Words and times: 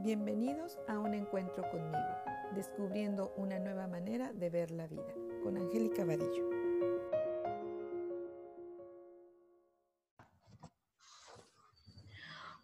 Bienvenidos 0.00 0.78
a 0.88 0.98
un 0.98 1.14
encuentro 1.14 1.62
conmigo, 1.70 1.98
descubriendo 2.54 3.32
una 3.36 3.58
nueva 3.60 3.86
manera 3.86 4.32
de 4.32 4.50
ver 4.50 4.70
la 4.72 4.88
vida, 4.88 5.14
con 5.42 5.56
Angélica 5.56 6.04
Vadillo. 6.04 6.50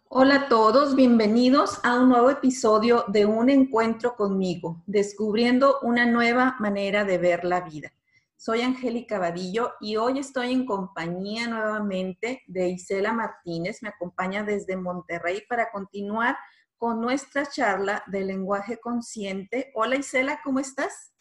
Hola 0.09 0.35
a 0.35 0.49
todos, 0.49 0.95
bienvenidos 0.95 1.79
a 1.83 1.99
un 1.99 2.09
nuevo 2.09 2.29
episodio 2.29 3.05
de 3.07 3.25
Un 3.25 3.49
encuentro 3.49 4.15
conmigo, 4.15 4.83
descubriendo 4.85 5.79
una 5.83 6.05
nueva 6.05 6.57
manera 6.59 7.05
de 7.05 7.17
ver 7.17 7.45
la 7.45 7.61
vida. 7.61 7.93
Soy 8.35 8.61
Angélica 8.61 9.19
Vadillo 9.19 9.71
y 9.79 9.95
hoy 9.95 10.19
estoy 10.19 10.51
en 10.51 10.65
compañía 10.65 11.47
nuevamente 11.47 12.41
de 12.47 12.69
Isela 12.69 13.13
Martínez, 13.13 13.81
me 13.81 13.89
acompaña 13.89 14.43
desde 14.43 14.75
Monterrey 14.75 15.43
para 15.47 15.71
continuar 15.71 16.35
con 16.81 16.99
nuestra 16.99 17.45
charla 17.45 18.03
de 18.07 18.21
lenguaje 18.21 18.79
consciente. 18.79 19.71
Hola 19.75 19.97
Isela, 19.97 20.41
¿cómo 20.43 20.59
estás? 20.59 21.13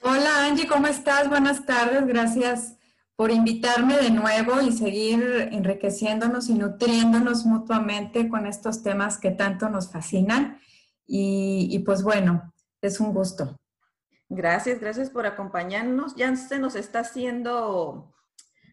Hola 0.00 0.44
Angie, 0.44 0.68
¿cómo 0.68 0.86
estás? 0.86 1.28
Buenas 1.28 1.66
tardes, 1.66 2.06
gracias 2.06 2.78
por 3.16 3.32
invitarme 3.32 3.96
de 3.96 4.10
nuevo 4.10 4.60
y 4.60 4.70
seguir 4.70 5.48
enriqueciéndonos 5.50 6.48
y 6.50 6.54
nutriéndonos 6.54 7.44
mutuamente 7.46 8.28
con 8.28 8.46
estos 8.46 8.84
temas 8.84 9.18
que 9.18 9.32
tanto 9.32 9.68
nos 9.68 9.90
fascinan. 9.90 10.60
Y, 11.04 11.66
y 11.72 11.80
pues 11.80 12.04
bueno, 12.04 12.54
es 12.80 13.00
un 13.00 13.12
gusto. 13.12 13.56
Gracias, 14.28 14.78
gracias 14.78 15.10
por 15.10 15.26
acompañarnos. 15.26 16.14
Ya 16.14 16.36
se 16.36 16.60
nos 16.60 16.76
está 16.76 17.00
haciendo 17.00 18.14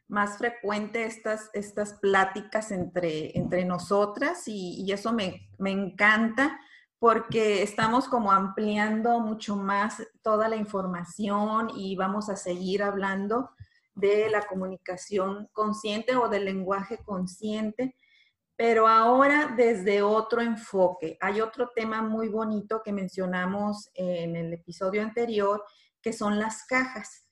más 0.10 0.40
frecuente 0.40 1.06
estas, 1.06 1.52
estas 1.54 1.94
pláticas 1.94 2.72
entre, 2.72 3.38
entre 3.38 3.64
nosotras 3.64 4.44
y, 4.48 4.92
eso 4.92 5.14
me, 5.14 5.48
encanta 5.64 6.60
porque 6.98 7.62
estamos 7.62 8.10
como 8.10 8.32
ampliando 8.32 9.20
mucho 9.20 9.56
más 9.56 10.04
toda 10.22 10.50
la 10.50 10.58
información 10.58 11.70
y 11.76 11.96
vamos 11.96 12.28
a 12.28 12.36
seguir 12.36 12.84
hablando 12.84 13.52
de 13.94 14.30
la 14.30 14.42
comunicación 14.42 15.48
consciente 15.54 16.16
o 16.16 16.28
del 16.28 16.46
lenguaje 16.46 16.98
consciente, 17.06 17.96
pero 18.56 18.88
ahora 18.88 19.54
desde 19.56 20.02
otro 20.02 20.42
enfoque. 20.42 21.18
Hay 21.22 21.40
otro 21.40 21.70
tema 21.76 22.02
muy 22.02 22.30
bonito 22.30 22.82
que 22.84 22.92
mencionamos 22.92 23.90
en 23.94 24.36
el 24.36 24.54
episodio 24.54 25.04
anterior, 25.04 25.64
que 26.02 26.14
son 26.14 26.40
las 26.40 26.66
cajas. 26.66 27.29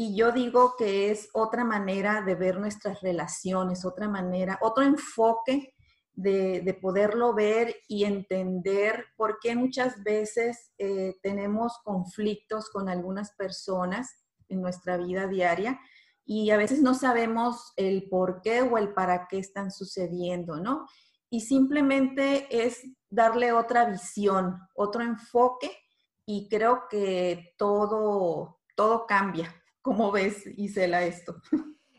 Y 0.00 0.14
yo 0.14 0.30
digo 0.30 0.76
que 0.78 1.10
es 1.10 1.28
otra 1.32 1.64
manera 1.64 2.22
de 2.22 2.36
ver 2.36 2.60
nuestras 2.60 3.00
relaciones, 3.00 3.84
otra 3.84 4.08
manera, 4.08 4.56
otro 4.62 4.84
enfoque 4.84 5.74
de, 6.12 6.78
poderlo 6.80 7.34
ver 7.34 7.74
y 7.88 8.04
entender 8.04 9.06
por 9.16 9.40
qué 9.42 9.56
muchas 9.56 10.04
veces 10.04 10.70
eh, 10.78 11.16
tenemos 11.20 11.78
conflictos 11.82 12.70
con 12.70 12.88
algunas 12.88 13.32
personas 13.32 14.08
en 14.48 14.62
nuestra 14.62 14.98
vida 14.98 15.26
diaria 15.26 15.80
y 16.24 16.52
a 16.52 16.56
veces 16.56 16.80
no 16.80 16.94
sabemos 16.94 17.72
el 17.74 18.08
por 18.08 18.40
qué 18.40 18.62
o 18.62 18.78
el 18.78 18.94
para 18.94 19.26
qué 19.26 19.38
están 19.38 19.72
sucediendo, 19.72 20.60
¿no? 20.60 20.86
Y 21.28 21.40
simplemente 21.40 22.46
es 22.64 22.84
darle 23.10 23.50
otra 23.50 23.86
visión, 23.86 24.60
otro 24.76 25.02
enfoque 25.02 25.76
y 26.24 26.48
creo 26.48 26.84
que 26.88 27.52
todo, 27.58 28.60
todo 28.76 29.04
cambia 29.04 29.52
¿Cómo 29.88 30.12
ves, 30.12 30.44
Isela, 30.58 31.02
esto? 31.02 31.40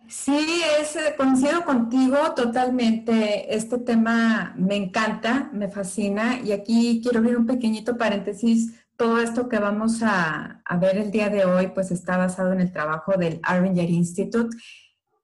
Sí, 0.08 0.62
es, 0.80 0.95
eh, 0.95 1.16
coincido 1.18 1.66
contigo 1.66 2.18
totalmente. 2.36 3.56
Este 3.56 3.80
tema 3.80 4.54
me 4.56 4.76
encanta, 4.76 5.50
me 5.54 5.70
fascina 5.70 6.40
y 6.40 6.52
aquí 6.52 7.00
quiero 7.02 7.18
abrir 7.18 7.36
un 7.36 7.48
pequeñito 7.48 7.98
paréntesis. 7.98 8.76
Todo 8.96 9.20
esto 9.20 9.50
que 9.50 9.58
vamos 9.58 10.04
a, 10.04 10.62
ver 10.80 11.00
el 11.00 11.09
día 11.09 11.30
de 11.30 11.46
hoy, 11.46 11.70
pues 11.73 11.90
está 11.90 12.16
basado 12.16 12.54
en 12.54 12.62
el 12.62 12.72
trabajo 12.72 13.14
del 13.18 13.40
Arringer 13.42 13.90
Institute. 13.90 14.56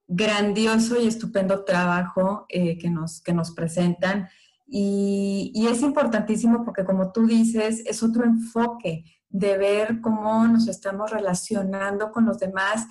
Grandioso 0.07 0.99
y 0.99 1.05
estupendo 1.05 1.65
trabajo 1.65 2.47
eh, 2.49 2.79
que, 2.79 2.89
nos, 2.89 3.21
que 3.21 3.33
nos 3.33 3.51
presentan. 3.51 4.27
Y, 4.65 5.51
y 5.53 5.67
es 5.67 5.83
importantísimo 5.83 6.65
porque, 6.65 6.83
como 6.83 7.11
tú 7.11 7.27
dices, 7.27 7.83
es 7.85 8.01
otro 8.01 8.23
enfoque 8.23 9.03
de 9.37 9.57
ver 9.57 9.99
cómo 9.99 10.47
nos 10.47 10.67
estamos 10.69 11.11
relacionando 11.11 12.11
con 12.11 12.25
los 12.25 12.39
demás 12.39 12.85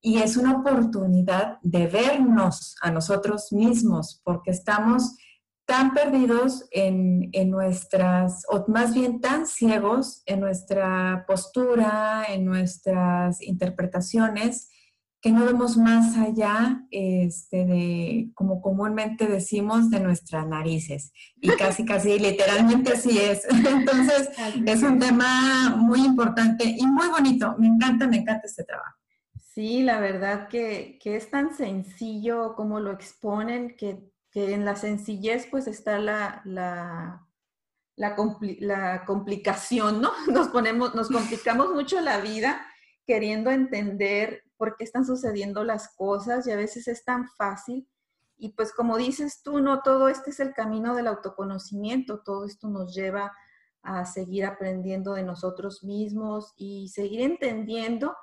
y 0.00 0.18
es 0.18 0.38
una 0.38 0.56
oportunidad 0.56 1.58
de 1.62 1.86
vernos 1.86 2.74
a 2.80 2.90
nosotros 2.90 3.52
mismos 3.52 4.22
porque 4.24 4.50
estamos 4.52 5.16
tan 5.66 5.92
perdidos 5.92 6.66
en, 6.70 7.30
nuestras, 7.50 8.44
o 8.48 8.64
más 8.68 8.94
bien 8.94 9.20
tan 9.20 9.46
ciegos 9.46 10.22
en 10.24 10.40
nuestra 10.40 11.24
postura, 11.28 12.24
en 12.28 12.46
nuestras 12.46 13.42
interpretaciones, 13.42 14.70
que 15.22 15.30
no 15.30 15.46
vemos 15.46 15.76
más 15.76 16.16
allá 16.18 16.84
este, 16.90 17.64
de, 17.64 18.30
como 18.34 18.60
comúnmente 18.60 19.28
decimos, 19.28 19.88
de 19.88 20.00
nuestras 20.00 20.48
narices. 20.48 21.12
Y 21.36 21.48
casi, 21.56 21.84
casi 21.84 22.18
literalmente 22.18 22.92
así 22.92 23.16
es. 23.18 23.46
Entonces, 23.48 24.30
es 24.66 24.82
un 24.82 24.98
tema 24.98 25.76
muy 25.76 26.04
importante 26.04 26.64
y 26.64 26.84
muy 26.88 27.08
bonito. 27.08 27.54
Me 27.56 27.68
encanta, 27.68 28.08
me 28.08 28.16
encanta 28.16 28.48
este 28.48 28.64
trabajo. 28.64 28.96
Sí, 29.54 29.84
la 29.84 30.00
verdad 30.00 30.48
que, 30.48 30.98
es 31.04 31.30
tan 31.30 31.54
sencillo 31.54 32.56
como 32.56 32.80
lo 32.80 32.90
exponen, 32.90 33.76
que, 33.76 34.10
en 34.34 34.64
la 34.64 34.74
sencillez 34.74 35.46
pues 35.50 35.68
está 35.68 35.98
la, 35.98 36.42
la, 36.44 37.28
la, 37.94 38.16
la 38.58 39.04
complicación, 39.04 40.00
¿no? 40.00 40.10
Nos 40.32 40.48
ponemos, 40.48 40.96
nos 40.96 41.08
complicamos 41.10 41.70
mucho 41.72 42.00
la 42.00 42.18
vida 42.18 42.66
queriendo 43.06 43.50
entender 43.50 44.41
por 44.62 44.76
qué 44.76 44.84
están 44.84 45.04
sucediendo 45.04 45.64
las 45.64 45.92
cosas 45.96 46.46
y 46.46 46.52
a 46.52 46.56
veces 46.56 46.86
es 46.86 47.04
tan 47.04 47.26
fácil. 47.36 47.88
Y 48.36 48.50
pues 48.50 48.72
como 48.72 48.96
dices 48.96 49.42
tú, 49.42 49.58
no 49.58 49.82
todo 49.82 50.06
este 50.06 50.30
es 50.30 50.38
el 50.38 50.54
camino 50.54 50.94
del 50.94 51.08
autoconocimiento, 51.08 52.22
todo 52.22 52.44
esto 52.44 52.68
nos 52.68 52.94
lleva 52.94 53.32
a 53.82 54.04
seguir 54.04 54.44
aprendiendo 54.44 55.14
de 55.14 55.24
nosotros 55.24 55.82
mismos 55.82 56.52
y 56.56 56.90
seguir 56.90 57.22
entendiendo 57.22 58.14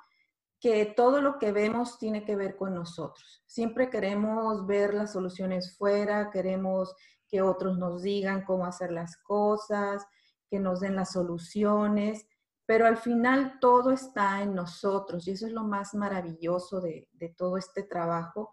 que 0.58 0.86
todo 0.86 1.20
lo 1.20 1.38
que 1.38 1.52
vemos 1.52 1.98
tiene 1.98 2.24
que 2.24 2.36
ver 2.36 2.56
con 2.56 2.74
nosotros. 2.74 3.42
Siempre 3.46 3.90
queremos 3.90 4.66
ver 4.66 4.94
las 4.94 5.12
soluciones 5.12 5.76
fuera, 5.76 6.30
queremos 6.30 6.94
que 7.28 7.42
otros 7.42 7.76
nos 7.76 8.00
digan 8.00 8.46
cómo 8.46 8.64
hacer 8.64 8.92
las 8.92 9.18
cosas, 9.18 10.06
que 10.48 10.58
nos 10.58 10.80
den 10.80 10.96
las 10.96 11.12
soluciones, 11.12 12.24
pero 12.70 12.86
al 12.86 12.98
final 12.98 13.58
todo 13.58 13.90
está 13.90 14.44
en 14.44 14.54
nosotros 14.54 15.26
y 15.26 15.32
eso 15.32 15.44
es 15.44 15.52
lo 15.52 15.64
más 15.64 15.92
maravilloso 15.92 16.80
de, 16.80 17.08
todo 17.36 17.56
este 17.56 17.82
trabajo, 17.82 18.52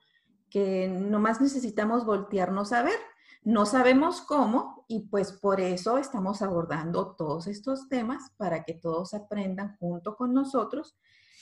que 0.50 0.88
nomás 0.88 1.40
necesitamos 1.40 2.04
voltearnos 2.04 2.74
a 2.74 2.82
ver. 2.82 2.98
No 3.44 3.68
sabemos 3.68 4.22
cómo 4.22 4.86
y 4.88 5.02
pues 5.02 5.34
por 5.34 5.62
eso 5.62 6.00
estamos 6.00 6.42
abordando 6.42 7.16
todos 7.16 7.46
estos 7.46 7.90
temas 7.90 8.32
para 8.38 8.64
que 8.64 8.74
todos 8.74 9.14
aprendan 9.14 9.78
junto 9.78 10.16
con 10.16 10.34
nosotros 10.34 10.98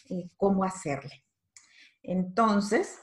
eh, 0.10 0.28
cómo 0.36 0.66
hacerle. 0.66 1.24
Entonces, 2.04 3.00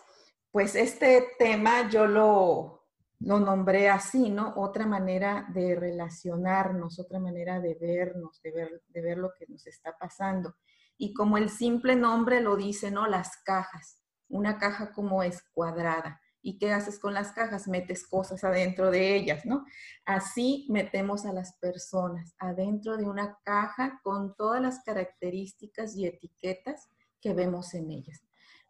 pues 0.51 0.75
este 0.75 1.29
tema 1.39 1.89
yo 1.89 2.07
lo, 2.07 2.82
lo 3.25 3.39
nombré 3.39 3.89
así, 3.89 4.31
¿no? 4.31 4.55
Otra 4.57 4.87
manera 4.87 5.47
de 5.53 5.75
relacionarnos, 5.75 6.99
otra 6.99 7.19
manera 7.19 7.61
de 7.61 7.75
vernos, 7.75 8.41
de 8.43 8.51
ver, 8.53 8.83
de 8.89 9.01
ver 9.01 9.19
lo 9.19 9.33
que 9.39 9.47
nos 9.49 9.67
está 9.67 9.97
pasando. 9.99 10.57
Y 10.99 11.15
como 11.15 11.39
el 11.39 11.49
simple 11.49 11.97
nombre 11.97 12.41
lo 12.41 12.57
dice, 12.57 12.91
¿no? 12.91 13.07
Las 13.07 13.37
cajas. 13.45 14.01
Una 14.29 14.59
caja 14.59 14.93
como 14.93 15.23
es 15.23 15.43
cuadrada. 15.53 16.21
¿Y 16.41 16.59
qué 16.59 16.73
haces 16.73 16.99
con 16.99 17.15
las 17.15 17.33
cajas? 17.33 17.69
Metes 17.69 18.07
cosas 18.07 18.43
adentro 18.43 18.91
de 18.91 19.15
ellas, 19.15 19.47
¿no? 19.47 19.65
Así 20.05 20.67
metemos 20.69 21.25
a 21.25 21.33
las 21.33 21.57
personas 21.59 22.35
adentro 22.39 22.97
de 22.97 23.05
una 23.05 23.39
caja 23.45 24.01
con 24.03 24.35
todas 24.35 24.61
las 24.61 24.83
características 24.83 25.97
y 25.97 26.07
etiquetas 26.07 26.89
que 27.21 27.35
vemos 27.35 27.75
en 27.75 27.93
ellas 27.93 28.21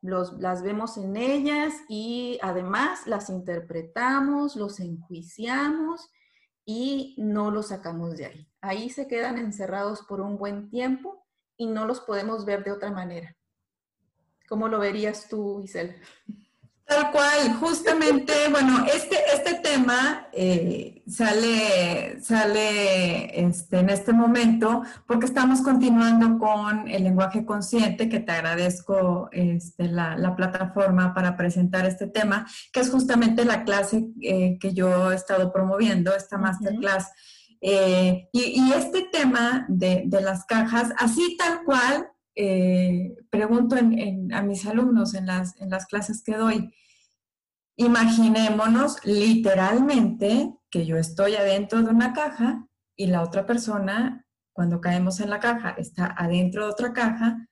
las 0.02 0.62
vemos 0.62 0.96
en 0.96 1.16
ellas 1.16 1.72
y 1.88 2.38
además 2.43 3.06
las 3.06 3.31
interpretamos, 3.31 4.56
los 4.56 4.81
enjuiciamos 4.81 6.10
y 6.64 7.14
no 7.19 7.50
los 7.50 7.69
sacamos 7.69 8.16
de 8.16 8.26
ahí. 8.26 8.49
Ahí 8.60 8.90
se 8.90 9.06
quedan 9.06 9.38
encerrados 9.38 10.02
por 10.02 10.20
un 10.20 10.37
buen 10.38 10.69
tiempo 10.70 11.25
y 11.56 11.66
no 11.66 11.87
los 11.87 12.00
podemos 12.00 12.44
ver 12.44 12.64
de 12.64 12.72
otra 12.72 12.90
manera. 12.90 13.37
¿Cómo 14.49 14.69
lo 14.69 14.81
verías 14.81 15.28
tú, 15.28 15.60
Isel? 15.60 15.96
Tal 16.84 17.11
cual, 17.11 17.55
justamente, 17.61 18.32
bueno, 18.50 18.84
este, 18.93 19.17
este 19.34 19.55
tema 19.55 20.29
eh, 20.32 21.02
sale, 21.06 22.20
sale 22.20 23.46
este, 23.46 23.79
en 23.79 23.90
este 23.90 24.12
momento 24.12 24.82
porque 25.06 25.26
estamos 25.26 25.62
continuando 25.62 26.38
con 26.38 26.88
el 26.88 27.05
lenguaje 27.05 27.44
consciente, 27.44 28.08
que 28.08 28.20
te 28.20 28.32
agradezco 28.32 29.29
este, 29.32 29.88
la, 29.88 30.34
plataforma 30.37 31.14
para 31.14 31.37
presentar 31.37 31.87
este 31.87 32.06
tema, 32.06 32.46
que 32.73 32.81
es 32.81 32.90
justamente 32.90 33.44
la 33.44 33.64
clase 33.64 34.06
eh, 34.20 34.58
que 34.58 34.73
yo 34.73 35.12
he 35.12 35.14
estado 35.14 35.52
promoviendo, 35.52 36.14
esta 36.14 36.38
masterclass. 36.38 37.11
Eh, 37.64 38.28
y, 38.32 38.73
este 38.73 39.08
tema 39.12 39.67
de, 39.69 40.05
las 40.20 40.44
cajas, 40.46 40.93
así 40.99 41.37
tal 41.37 41.62
cual, 41.64 42.08
eh, 42.34 43.14
pregunto 43.31 43.76
a 43.76 44.43
mis 44.43 44.67
alumnos 44.67 45.14
en 45.14 45.26
las, 45.26 45.61
en 45.61 45.70
las 45.70 45.87
clases 45.87 46.23
que 46.23 46.37
doy, 46.37 46.73
imaginémonos 47.76 49.05
literalmente 49.05 50.55
que 50.70 50.87
yo 50.87 50.96
estoy 50.96 51.34
adentro 51.37 51.82
de 51.82 51.90
una 51.90 52.12
caja 52.12 52.67
y 52.96 53.06
la 53.06 53.23
otra 53.23 53.46
persona, 53.46 54.26
cuando 54.52 54.81
caemos 54.81 55.20
en 55.20 55.31
la 55.31 55.40
caja, 55.40 55.70
está 55.79 56.14
adentro 56.17 56.64
de 56.64 56.73
otra 56.73 56.93
caja. 56.93 57.49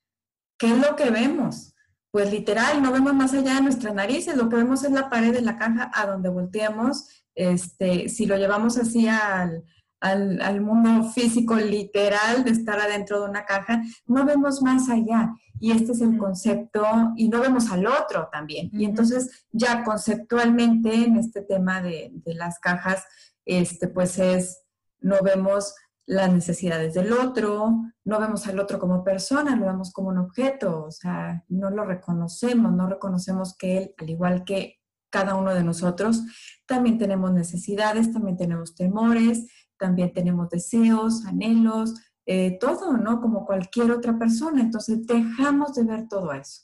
¿Qué 0.58 0.70
es 0.70 0.78
lo 0.78 0.96
que 0.96 1.10
vemos? 1.10 1.74
Pues 2.10 2.30
literal, 2.30 2.82
no 2.82 2.92
vemos 2.92 3.14
más 3.14 3.32
allá 3.34 3.54
de 3.54 3.62
nuestras 3.62 3.94
narices, 3.94 4.36
lo 4.36 4.48
que 4.48 4.56
vemos 4.56 4.84
es 4.84 4.90
la 4.90 5.08
pared 5.08 5.32
de 5.32 5.42
la 5.42 5.56
caja 5.56 5.90
a 5.94 6.06
donde 6.06 6.28
volteamos. 6.28 7.24
Este, 7.34 8.08
si 8.08 8.26
lo 8.26 8.36
llevamos 8.36 8.76
así 8.76 9.08
al, 9.08 9.64
al, 10.00 10.60
mundo 10.60 11.10
físico 11.10 11.54
literal 11.56 12.44
de 12.44 12.50
estar 12.50 12.78
adentro 12.80 13.20
de 13.20 13.28
una 13.28 13.44
caja, 13.44 13.82
no 14.06 14.24
vemos 14.24 14.62
más 14.62 14.88
allá. 14.88 15.34
Y 15.58 15.72
este 15.72 15.92
es 15.92 16.00
el 16.00 16.16
concepto, 16.16 16.82
y 17.16 17.28
no 17.28 17.40
vemos 17.40 17.70
al 17.70 17.86
otro 17.86 18.28
también. 18.32 18.70
Y 18.72 18.86
entonces 18.86 19.46
ya 19.52 19.84
conceptualmente 19.84 20.92
en 20.94 21.16
este 21.16 21.42
tema 21.42 21.82
de, 21.82 22.10
de, 22.12 22.34
las 22.34 22.58
cajas, 22.58 23.04
este, 23.44 23.88
pues 23.88 24.18
es, 24.18 24.62
no 25.00 25.16
vemos 25.22 25.74
las 26.06 26.32
necesidades 26.32 26.94
del 26.94 27.12
otro, 27.12 27.82
no 28.04 28.20
vemos 28.20 28.46
al 28.46 28.58
otro 28.58 28.78
como 28.78 29.04
persona, 29.04 29.54
lo 29.54 29.66
vemos 29.66 29.92
como 29.92 30.08
un 30.08 30.18
objeto, 30.18 30.84
o 30.84 30.90
sea, 30.90 31.44
no 31.48 31.70
lo 31.70 31.84
reconocemos, 31.84 32.72
no 32.72 32.88
reconocemos 32.88 33.54
que 33.56 33.76
él, 33.76 33.94
al 33.98 34.10
igual 34.10 34.44
que 34.44 34.80
cada 35.10 35.34
uno 35.34 35.54
de 35.54 35.62
nosotros, 35.62 36.22
también 36.66 36.98
tenemos 36.98 37.32
necesidades, 37.32 38.12
también 38.12 38.36
tenemos 38.36 38.74
temores, 38.74 39.46
también 39.80 40.12
tenemos 40.12 40.50
deseos, 40.50 41.24
anhelos, 41.24 41.94
eh, 42.26 42.58
todo, 42.60 42.92
¿no? 42.92 43.20
Como 43.20 43.46
cualquier 43.46 43.90
otra 43.90 44.16
persona. 44.18 44.60
Entonces 44.60 45.06
dejamos 45.06 45.74
de 45.74 45.84
ver 45.84 46.06
todo 46.08 46.32
eso. 46.32 46.62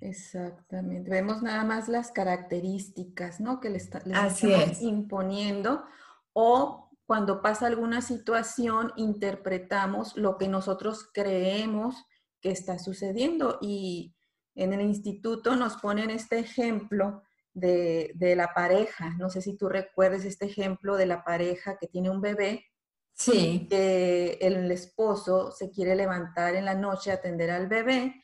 Exactamente. 0.00 1.10
Vemos 1.10 1.42
nada 1.42 1.64
más 1.64 1.88
las 1.88 2.10
características, 2.10 3.40
¿no? 3.40 3.60
Que 3.60 3.70
le, 3.70 3.78
estamos 3.78 4.82
imponiendo 4.82 5.84
o 6.32 6.90
cuando 7.06 7.40
pasa 7.40 7.66
alguna 7.66 8.02
situación 8.02 8.92
interpretamos 8.96 10.16
lo 10.16 10.36
que 10.36 10.46
nosotros 10.46 11.08
creemos 11.14 12.04
que 12.40 12.50
está 12.50 12.78
sucediendo 12.78 13.58
y 13.62 14.14
en 14.54 14.72
el 14.72 14.82
instituto 14.82 15.56
nos 15.56 15.76
ponen 15.76 16.10
este 16.10 16.38
ejemplo 16.38 17.22
de, 17.58 18.34
la 18.36 18.52
pareja. 18.54 19.10
No 19.18 19.30
sé 19.30 19.40
si 19.40 19.56
tú 19.56 19.68
recuerdes 19.68 20.24
este 20.24 20.46
ejemplo 20.46 20.96
de 20.96 21.06
la 21.06 21.24
pareja 21.24 21.76
que 21.78 21.86
tiene 21.86 22.10
un 22.10 22.20
bebé. 22.20 22.64
Sí. 23.12 23.66
Que 23.68 24.38
el 24.40 24.70
esposo 24.70 25.50
se 25.50 25.70
quiere 25.70 25.96
levantar 25.96 26.54
en 26.54 26.64
la 26.64 26.74
noche 26.74 27.10
a 27.10 27.14
atender 27.14 27.50
al 27.50 27.66
bebé, 27.66 28.22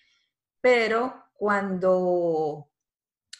pero 0.60 1.24
cuando 1.34 2.70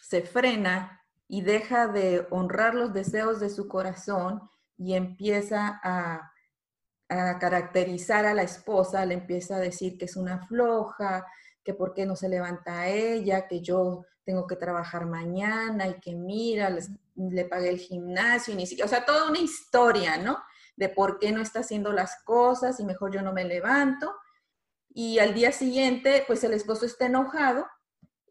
se 0.03 0.23
frena 0.23 1.05
y 1.29 1.43
deja 1.43 1.87
de 1.87 2.27
honrar 2.31 2.75
los 2.75 2.93
deseos 2.93 3.41
de 3.41 3.51
su 3.51 3.69
corazón 3.69 4.43
y 4.77 4.95
empieza 4.95 5.81
a, 5.83 6.33
a 7.09 7.39
caracterizar 7.39 8.27
a 8.27 8.35
la 8.35 8.43
esposa, 8.43 9.07
le 9.07 9.15
empieza 9.15 9.57
a 9.57 9.61
decir 9.61 9.97
que 9.97 10.07
es 10.07 10.17
una 10.17 10.47
floja, 10.47 11.25
que 11.65 11.75
por 11.75 11.95
qué 11.95 12.07
no 12.07 12.15
se 12.15 12.29
levanta 12.29 12.89
ella, 12.89 13.49
que 13.49 13.61
yo 13.61 14.05
tengo 14.25 14.47
que 14.47 14.57
trabajar 14.57 15.07
mañana 15.07 15.89
y 15.89 16.01
que 16.01 16.15
mira, 16.15 16.77
le 17.17 17.45
pagué 17.47 17.71
el 17.71 17.79
gimnasio, 17.79 18.55
y 18.55 18.57
ni 18.57 18.67
siquiera, 18.67 18.87
o 18.87 18.89
sea, 18.89 19.05
toda 19.05 19.29
una 19.29 19.39
historia, 19.39 20.17
¿no? 20.19 20.39
De 20.77 20.89
por 20.89 21.19
qué 21.19 21.33
no 21.33 21.41
está 21.41 21.61
haciendo 21.61 21.93
las 21.93 22.23
cosas 22.25 22.81
y 22.81 22.85
mejor 22.85 23.13
yo 23.13 23.23
no 23.23 23.33
me 23.33 23.45
levanto. 23.45 24.15
Y 24.89 25.19
al 25.19 25.35
día 25.35 25.53
siguiente, 25.53 26.25
pues 26.27 26.45
el 26.45 26.53
esposo 26.53 26.87
está 26.87 27.07
enojado 27.07 27.67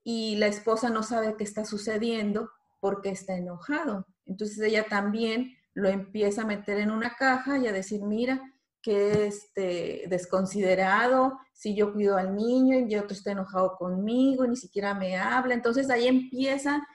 y 0.04 0.36
la 0.36 0.48
esposa 0.48 0.90
no 0.90 1.04
sabe 1.04 1.36
qué 1.38 1.44
está 1.44 1.66
sucediendo 1.66 2.52
porque 2.80 3.10
está 3.10 3.36
enojado. 3.36 4.06
Entonces 4.26 4.60
ella 4.60 4.86
también 4.88 5.58
lo 5.74 5.90
empieza 5.90 6.44
a 6.44 6.46
meter 6.46 6.80
en 6.80 6.92
una 6.92 7.16
caja 7.16 7.58
y 7.58 7.68
a 7.68 7.72
decir, 7.72 8.04
mira, 8.04 8.53
que 8.84 9.28
este, 9.28 10.04
desconsiderado, 10.10 11.40
si 11.54 11.74
yo 11.74 11.94
cuido 11.94 12.18
al 12.18 12.36
niño 12.36 12.86
y 12.88 12.96
otro 12.98 13.14
está 13.14 13.32
enojado 13.32 13.78
conmigo, 13.78 14.46
ni 14.46 14.58
siquiera 14.58 14.94
me 14.94 15.18
habla. 15.18 15.54
Entonces 15.54 15.90
ahí 15.90 16.08
empieza 16.08 16.86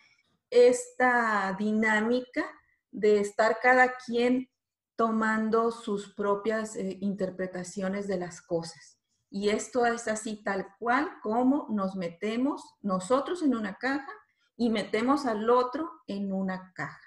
esta 0.51 1.57
dinámica 1.59 2.45
de 2.91 3.21
estar 3.21 3.59
cada 3.61 3.95
quien 4.07 4.51
tomando 4.97 5.71
sus 5.71 6.15
propias 6.15 6.77
eh, 6.77 6.99
interpretaciones 7.01 8.07
de 8.07 8.19
las 8.19 8.43
cosas. 8.43 8.99
Y 9.31 9.49
esto 9.49 9.87
es 9.87 10.09
así 10.09 10.43
tal 10.43 10.67
cual 10.79 11.09
como 11.23 11.69
nos 11.71 11.97
metemos 11.97 12.63
nosotros 12.83 13.43
en 13.43 13.55
una 13.55 13.77
caja 13.77 14.13
y 14.57 14.69
metemos 14.69 15.25
al 15.25 15.49
otro 15.49 15.91
en 16.07 16.33
una 16.33 16.73
caja. 16.75 17.01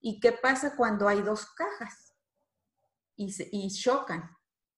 ¿Y 0.00 0.20
qué 0.20 0.32
pasa 0.32 0.76
cuando 0.76 1.08
hay 1.08 1.22
dos 1.22 1.46
cajas? 1.46 2.11
Y, 3.50 3.68
chocan, 3.70 4.30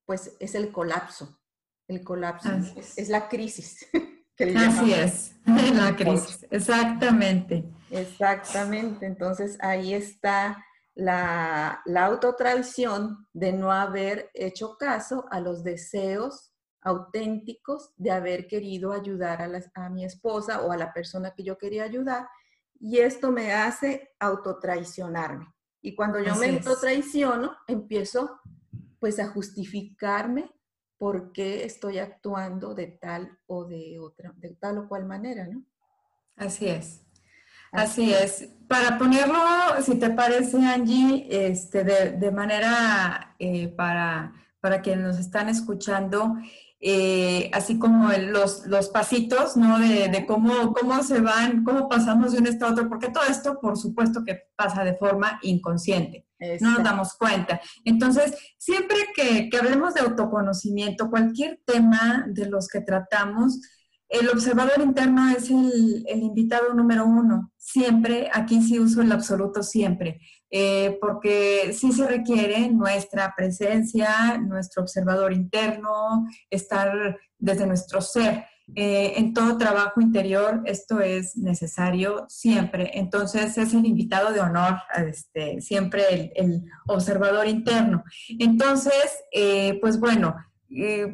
pues 0.06 0.36
es 0.40 0.54
el 0.54 0.72
colapso. 0.72 1.40
El 1.88 2.02
colapso 2.02 2.50
es. 2.76 3.08
la 3.08 3.28
crisis. 3.28 3.86
Así 4.56 4.92
es, 4.92 5.36
la 5.46 5.94
crisis, 5.94 6.44
exactamente. 6.50 7.64
Exactamente, 7.90 9.06
entonces 9.06 9.56
ahí 9.60 9.94
está 9.94 10.64
la, 10.96 11.80
la 11.84 12.04
autotraición 12.06 13.28
de 13.32 13.52
no 13.52 13.70
haber 13.70 14.30
hecho 14.34 14.76
caso 14.76 15.26
a 15.30 15.38
los 15.38 15.62
deseos 15.62 16.52
auténticos 16.84 17.92
de 17.96 18.10
haber 18.10 18.46
querido 18.46 18.92
ayudar 18.92 19.40
a, 19.42 19.84
a, 19.84 19.88
mi 19.88 20.04
esposa 20.04 20.62
o 20.62 20.70
a 20.70 20.76
la 20.76 20.92
persona 20.92 21.32
que 21.34 21.42
yo 21.42 21.56
quería 21.56 21.84
ayudar. 21.84 22.28
Y 22.78 22.98
esto 22.98 23.32
me 23.32 23.52
hace 23.52 24.14
autotraicionarme. 24.20 25.53
Y 25.84 25.94
cuando 25.94 26.18
yo 26.18 26.34
me 26.36 26.60
traiciono, 26.80 27.58
empiezo 27.66 28.40
pues 28.98 29.20
a 29.20 29.28
justificarme 29.28 30.50
por 30.96 31.30
qué 31.32 31.64
estoy 31.64 31.98
actuando 31.98 32.74
de 32.74 32.86
tal 32.86 33.38
o 33.46 33.66
de 33.66 33.98
otra, 34.00 34.32
de 34.36 34.54
tal 34.54 34.78
o 34.78 34.88
cual 34.88 35.04
manera, 35.04 35.46
¿no? 35.46 35.62
Así 36.36 36.68
es. 36.68 37.02
Así, 37.70 38.14
es. 38.14 38.48
Para 38.66 38.96
ponerlo, 38.96 39.38
si 39.82 39.96
te 39.96 40.08
parece, 40.08 40.56
Angie, 40.56 41.26
este, 41.28 41.84
de, 41.84 42.30
manera 42.30 43.36
eh, 43.38 43.68
para, 43.68 44.32
para 44.60 44.80
quienes 44.80 45.04
nos 45.04 45.18
están 45.18 45.50
escuchando, 45.50 46.36
eh, 46.80 47.50
así 47.52 47.78
como 47.78 48.12
los, 48.12 48.66
los, 48.66 48.88
pasitos, 48.88 49.56
¿no? 49.56 49.78
De, 49.78 50.24
cómo, 50.26 50.72
cómo 50.72 51.02
se 51.02 51.20
van, 51.20 51.64
cómo 51.64 51.88
pasamos 51.88 52.32
de 52.32 52.38
un 52.38 52.46
estado 52.46 52.70
a 52.70 52.74
otro, 52.74 52.88
porque 52.88 53.10
todo 53.10 53.24
esto, 53.24 53.58
por 53.60 53.78
supuesto, 53.78 54.24
que 54.24 54.42
pasa 54.54 54.84
de 54.84 54.94
forma 54.94 55.38
inconsciente. 55.42 56.26
No 56.60 56.72
nos 56.72 56.84
damos 56.84 57.14
cuenta. 57.14 57.58
Entonces, 57.84 58.36
siempre 58.58 58.98
que, 59.16 59.48
que 59.48 59.56
hablemos 59.56 59.94
de 59.94 60.02
autoconocimiento, 60.02 61.08
cualquier 61.08 61.60
tema 61.64 62.26
de 62.28 62.50
los 62.50 62.68
que 62.68 62.82
tratamos, 62.82 63.60
el 64.08 64.28
observador 64.28 64.80
interno 64.82 65.30
es 65.30 65.50
el, 65.50 66.04
el, 66.06 66.22
invitado 66.22 66.74
número 66.74 67.06
uno. 67.06 67.52
Siempre, 67.56 68.28
aquí 68.32 68.62
sí 68.62 68.78
uso 68.78 69.00
el 69.02 69.10
absoluto 69.10 69.62
siempre. 69.62 70.20
Eh, 70.56 70.98
porque 71.00 71.72
sí 71.72 71.90
se 71.90 72.06
requiere 72.06 72.68
nuestra 72.68 73.34
presencia, 73.36 74.38
nuestro 74.38 74.82
observador 74.82 75.32
interno, 75.32 76.28
estar 76.48 77.18
desde 77.36 77.66
nuestro 77.66 78.00
ser. 78.00 78.44
Eh, 78.76 79.14
en 79.16 79.34
todo 79.34 79.58
trabajo 79.58 80.00
interior 80.00 80.62
esto 80.64 81.00
es 81.00 81.36
necesario 81.36 82.26
siempre. 82.28 82.92
Entonces 82.94 83.58
es 83.58 83.74
el 83.74 83.84
invitado 83.84 84.32
de 84.32 84.38
honor, 84.38 84.76
este, 84.94 85.60
siempre 85.60 86.32
el, 86.36 86.62
observador 86.86 87.48
interno. 87.48 88.04
Entonces, 88.38 89.24
eh, 89.32 89.76
pues 89.80 89.98
bueno, 89.98 90.36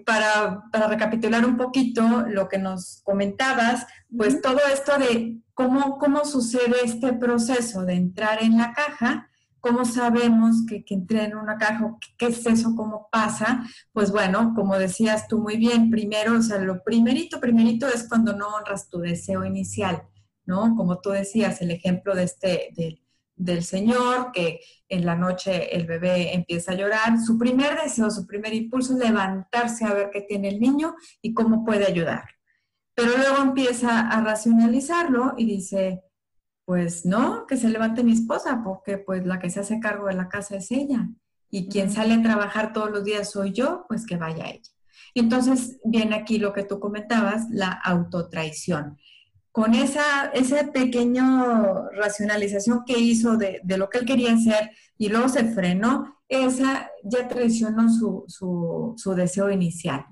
para, 0.04 0.64
para, 0.70 0.86
recapitular 0.86 1.46
un 1.46 1.56
poquito 1.56 2.26
lo 2.28 2.46
que 2.46 2.58
nos 2.58 3.00
comentabas, 3.04 3.86
pues 4.14 4.42
todo 4.42 4.58
esto 4.70 4.98
de 4.98 5.38
cómo, 5.54 5.98
cómo 5.98 6.26
sucede 6.26 6.76
este 6.84 7.14
proceso 7.14 7.86
de 7.86 7.94
entrar 7.94 8.42
en 8.42 8.58
la 8.58 8.74
caja, 8.74 9.29
¿Cómo 9.60 9.84
sabemos 9.84 10.64
que, 10.68 10.84
que 10.84 10.94
entré 10.94 11.24
en 11.24 11.36
una 11.36 11.58
caja? 11.58 11.96
¿Qué 12.16 12.26
es 12.26 12.46
eso? 12.46 12.74
¿Cómo 12.74 13.08
pasa? 13.12 13.64
Pues 13.92 14.10
bueno, 14.10 14.52
como 14.54 14.78
decías 14.78 15.28
tú 15.28 15.38
muy 15.38 15.56
bien, 15.56 15.90
primero, 15.90 16.38
o 16.38 16.42
sea, 16.42 16.58
lo 16.58 16.82
primerito, 16.82 17.40
primerito 17.40 17.86
es 17.86 18.08
cuando 18.08 18.34
no 18.34 18.48
honras 18.48 18.88
tu 18.88 18.98
deseo 18.98 19.44
inicial, 19.44 20.02
¿no? 20.46 20.74
Como 20.76 21.00
tú 21.00 21.10
decías, 21.10 21.60
el 21.60 21.70
ejemplo 21.70 22.14
de 22.14 22.24
este, 22.24 22.98
del 23.36 23.64
señor, 23.64 24.32
que 24.32 24.60
en 24.88 25.06
la 25.06 25.16
noche 25.16 25.74
el 25.74 25.86
bebé 25.86 26.34
empieza 26.34 26.72
a 26.72 26.76
llorar, 26.76 27.18
su 27.18 27.38
primer 27.38 27.80
deseo, 27.80 28.10
su 28.10 28.26
primer 28.26 28.52
impulso 28.54 28.94
es 28.94 28.98
levantarse 28.98 29.84
a 29.84 29.94
ver 29.94 30.10
qué 30.10 30.20
tiene 30.22 30.48
el 30.48 30.60
niño 30.60 30.94
y 31.22 31.32
cómo 31.32 31.64
puede 31.64 31.86
ayudar. 31.86 32.24
Pero 32.94 33.16
luego 33.16 33.42
empieza 33.42 34.08
a 34.08 34.20
racionalizarlo 34.22 35.34
y 35.38 35.46
dice, 35.46 36.02
pues 36.70 37.04
no, 37.04 37.48
que 37.48 37.56
se 37.56 37.68
levante 37.68 38.04
mi 38.04 38.12
esposa, 38.12 38.60
porque 38.62 38.96
pues 38.96 39.26
la 39.26 39.40
que 39.40 39.50
se 39.50 39.58
hace 39.58 39.80
cargo 39.80 40.06
de 40.06 40.14
la 40.14 40.28
casa 40.28 40.54
es 40.54 40.70
ella. 40.70 41.08
y 41.50 41.68
quien 41.68 41.90
sale 41.90 42.14
a 42.14 42.22
trabajar 42.22 42.72
todos 42.72 42.92
los 42.92 43.02
días 43.02 43.32
soy 43.32 43.50
yo, 43.50 43.86
pues 43.88 44.06
que 44.06 44.16
vaya 44.16 44.48
ella. 44.48 44.70
Entonces 45.16 45.80
viene 45.84 46.14
aquí 46.14 46.38
lo 46.38 46.52
que 46.52 46.62
tú 46.62 46.78
comentabas, 46.78 47.50
la 47.50 47.72
autotraición. 47.72 48.98
Con 49.50 49.74
esa, 49.74 50.26
esa 50.32 50.70
pequeña 50.70 51.44
racionalización 51.92 52.84
que 52.86 53.00
hizo 53.00 53.36
de, 53.36 53.60
de, 53.64 53.76
lo 53.76 53.88
que 53.88 53.98
él 53.98 54.06
quería 54.06 54.32
hacer 54.32 54.70
y 54.96 55.08
luego 55.08 55.28
se 55.28 55.46
frenó, 55.46 56.20
esa 56.28 56.88
ya 57.02 57.26
traicionó 57.26 57.92
su, 57.92 58.22
su, 58.28 58.94
su 58.96 59.14
deseo 59.14 59.50
inicial. 59.50 60.06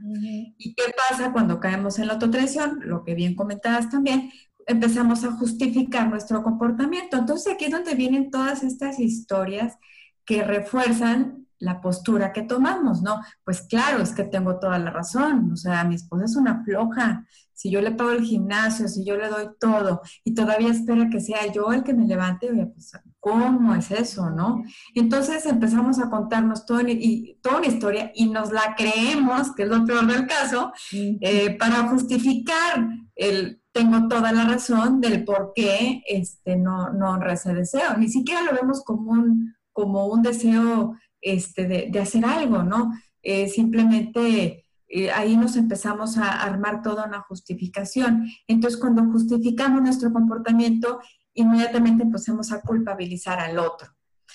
¿Y 0.58 0.74
qué 0.74 0.92
pasa 1.08 1.32
cuando 1.32 1.60
caemos 1.60 2.00
en 2.00 2.08
la 2.08 2.14
autotraición? 2.14 2.80
Lo 2.82 3.04
que 3.04 3.14
bien 3.14 3.36
comentabas 3.36 3.88
también, 3.88 4.32
empezamos 4.68 5.24
a 5.24 5.32
justificar 5.32 6.08
nuestro 6.08 6.42
comportamiento. 6.42 7.16
Entonces 7.16 7.52
aquí 7.52 7.64
es 7.64 7.72
donde 7.72 7.94
vienen 7.94 8.30
todas 8.30 8.62
estas 8.62 9.00
historias 9.00 9.76
que 10.24 10.44
refuerzan 10.44 11.46
la 11.58 11.80
postura 11.80 12.32
que 12.32 12.42
tomamos, 12.42 13.02
¿no? 13.02 13.20
Pues 13.44 13.62
claro, 13.62 14.02
es 14.02 14.12
que 14.12 14.24
tengo 14.24 14.60
toda 14.60 14.78
la 14.78 14.90
razón, 14.90 15.50
o 15.52 15.56
sea, 15.56 15.82
mi 15.82 15.96
esposa 15.96 16.26
es 16.26 16.36
una 16.36 16.62
floja, 16.62 17.26
si 17.52 17.70
yo 17.70 17.80
le 17.80 17.90
pago 17.90 18.12
el 18.12 18.22
gimnasio, 18.22 18.86
si 18.86 19.04
yo 19.04 19.16
le 19.16 19.28
doy 19.28 19.48
todo 19.58 20.00
y 20.22 20.32
todavía 20.34 20.70
espera 20.70 21.10
que 21.10 21.20
sea 21.20 21.52
yo 21.52 21.72
el 21.72 21.82
que 21.82 21.92
me 21.92 22.06
levante, 22.06 22.48
pues, 22.72 22.92
¿cómo 23.18 23.74
es 23.74 23.90
eso, 23.90 24.30
no? 24.30 24.62
Entonces 24.94 25.44
empezamos 25.46 25.98
a 25.98 26.08
contarnos 26.08 26.64
todo, 26.64 26.82
y, 26.86 27.36
toda 27.42 27.58
una 27.58 27.66
historia 27.66 28.12
y 28.14 28.28
nos 28.28 28.52
la 28.52 28.76
creemos, 28.76 29.52
que 29.56 29.64
es 29.64 29.68
lo 29.68 29.84
peor 29.84 30.06
del 30.06 30.28
caso, 30.28 30.72
eh, 30.92 31.56
para 31.58 31.88
justificar 31.88 32.88
el 33.16 33.60
tengo 33.78 34.08
toda 34.08 34.32
la 34.32 34.44
razón 34.44 35.00
del 35.00 35.24
por 35.24 35.52
qué 35.54 36.02
este, 36.08 36.56
no, 36.56 36.92
no 36.92 37.10
honra 37.10 37.34
ese 37.34 37.54
deseo. 37.54 37.96
Ni 37.96 38.08
siquiera 38.08 38.42
lo 38.42 38.52
vemos 38.52 38.82
como 38.82 39.12
un, 39.12 39.54
como 39.72 40.06
un 40.06 40.20
deseo 40.20 40.96
este, 41.20 41.88
de, 41.88 42.00
hacer 42.00 42.24
algo, 42.24 42.64
¿no? 42.64 42.92
Eh, 43.22 43.48
simplemente 43.48 44.66
eh, 44.88 45.12
ahí 45.12 45.36
nos 45.36 45.54
empezamos 45.54 46.18
a 46.18 46.42
armar 46.42 46.82
toda 46.82 47.06
una 47.06 47.20
justificación. 47.20 48.26
Entonces, 48.48 48.80
cuando 48.80 49.04
justificamos 49.12 49.80
nuestro 49.80 50.12
comportamiento, 50.12 50.98
inmediatamente 51.34 52.02
empezamos 52.02 52.50
a 52.50 52.60
culpabilizar 52.60 53.38
al 53.38 53.60
otro. 53.60 53.90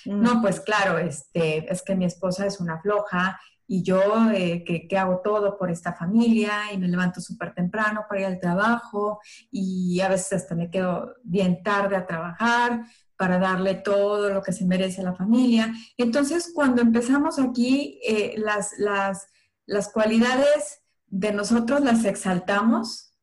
No, 0.06 0.36
mm. 0.36 0.40
pues 0.40 0.60
claro, 0.60 0.96
este, 0.96 1.70
es 1.70 1.82
que 1.82 1.96
mi 1.96 2.06
esposa 2.06 2.46
es 2.46 2.60
una 2.60 2.80
floja 2.80 3.38
y 3.66 3.82
yo 3.82 4.30
eh, 4.32 4.64
que, 4.64 4.98
hago 4.98 5.20
todo 5.22 5.56
por 5.58 5.70
esta 5.70 5.92
familia 5.92 6.72
y 6.72 6.78
me 6.78 6.88
levanto 6.88 7.20
súper 7.20 7.54
temprano 7.54 8.04
para 8.08 8.20
ir 8.20 8.26
al 8.26 8.40
trabajo 8.40 9.20
y 9.50 10.00
a 10.00 10.08
veces 10.08 10.34
hasta 10.34 10.54
me 10.54 10.70
quedo 10.70 11.14
bien 11.22 11.62
tarde 11.62 11.96
a 11.96 12.06
trabajar 12.06 12.84
para 13.16 13.38
darle 13.38 13.74
todo 13.74 14.30
lo 14.30 14.42
que 14.42 14.52
se 14.52 14.66
merece 14.66 15.00
a 15.00 15.04
la 15.04 15.14
familia. 15.14 15.72
Entonces, 15.96 16.50
cuando 16.54 16.82
empezamos 16.82 17.38
aquí, 17.38 18.00
eh, 18.06 18.34
las, 18.36 18.72
las, 18.78 19.28
las, 19.66 19.88
cualidades 19.88 20.82
de 21.06 21.32
nosotros 21.32 21.80
las 21.80 22.04
exaltamos 22.04 23.13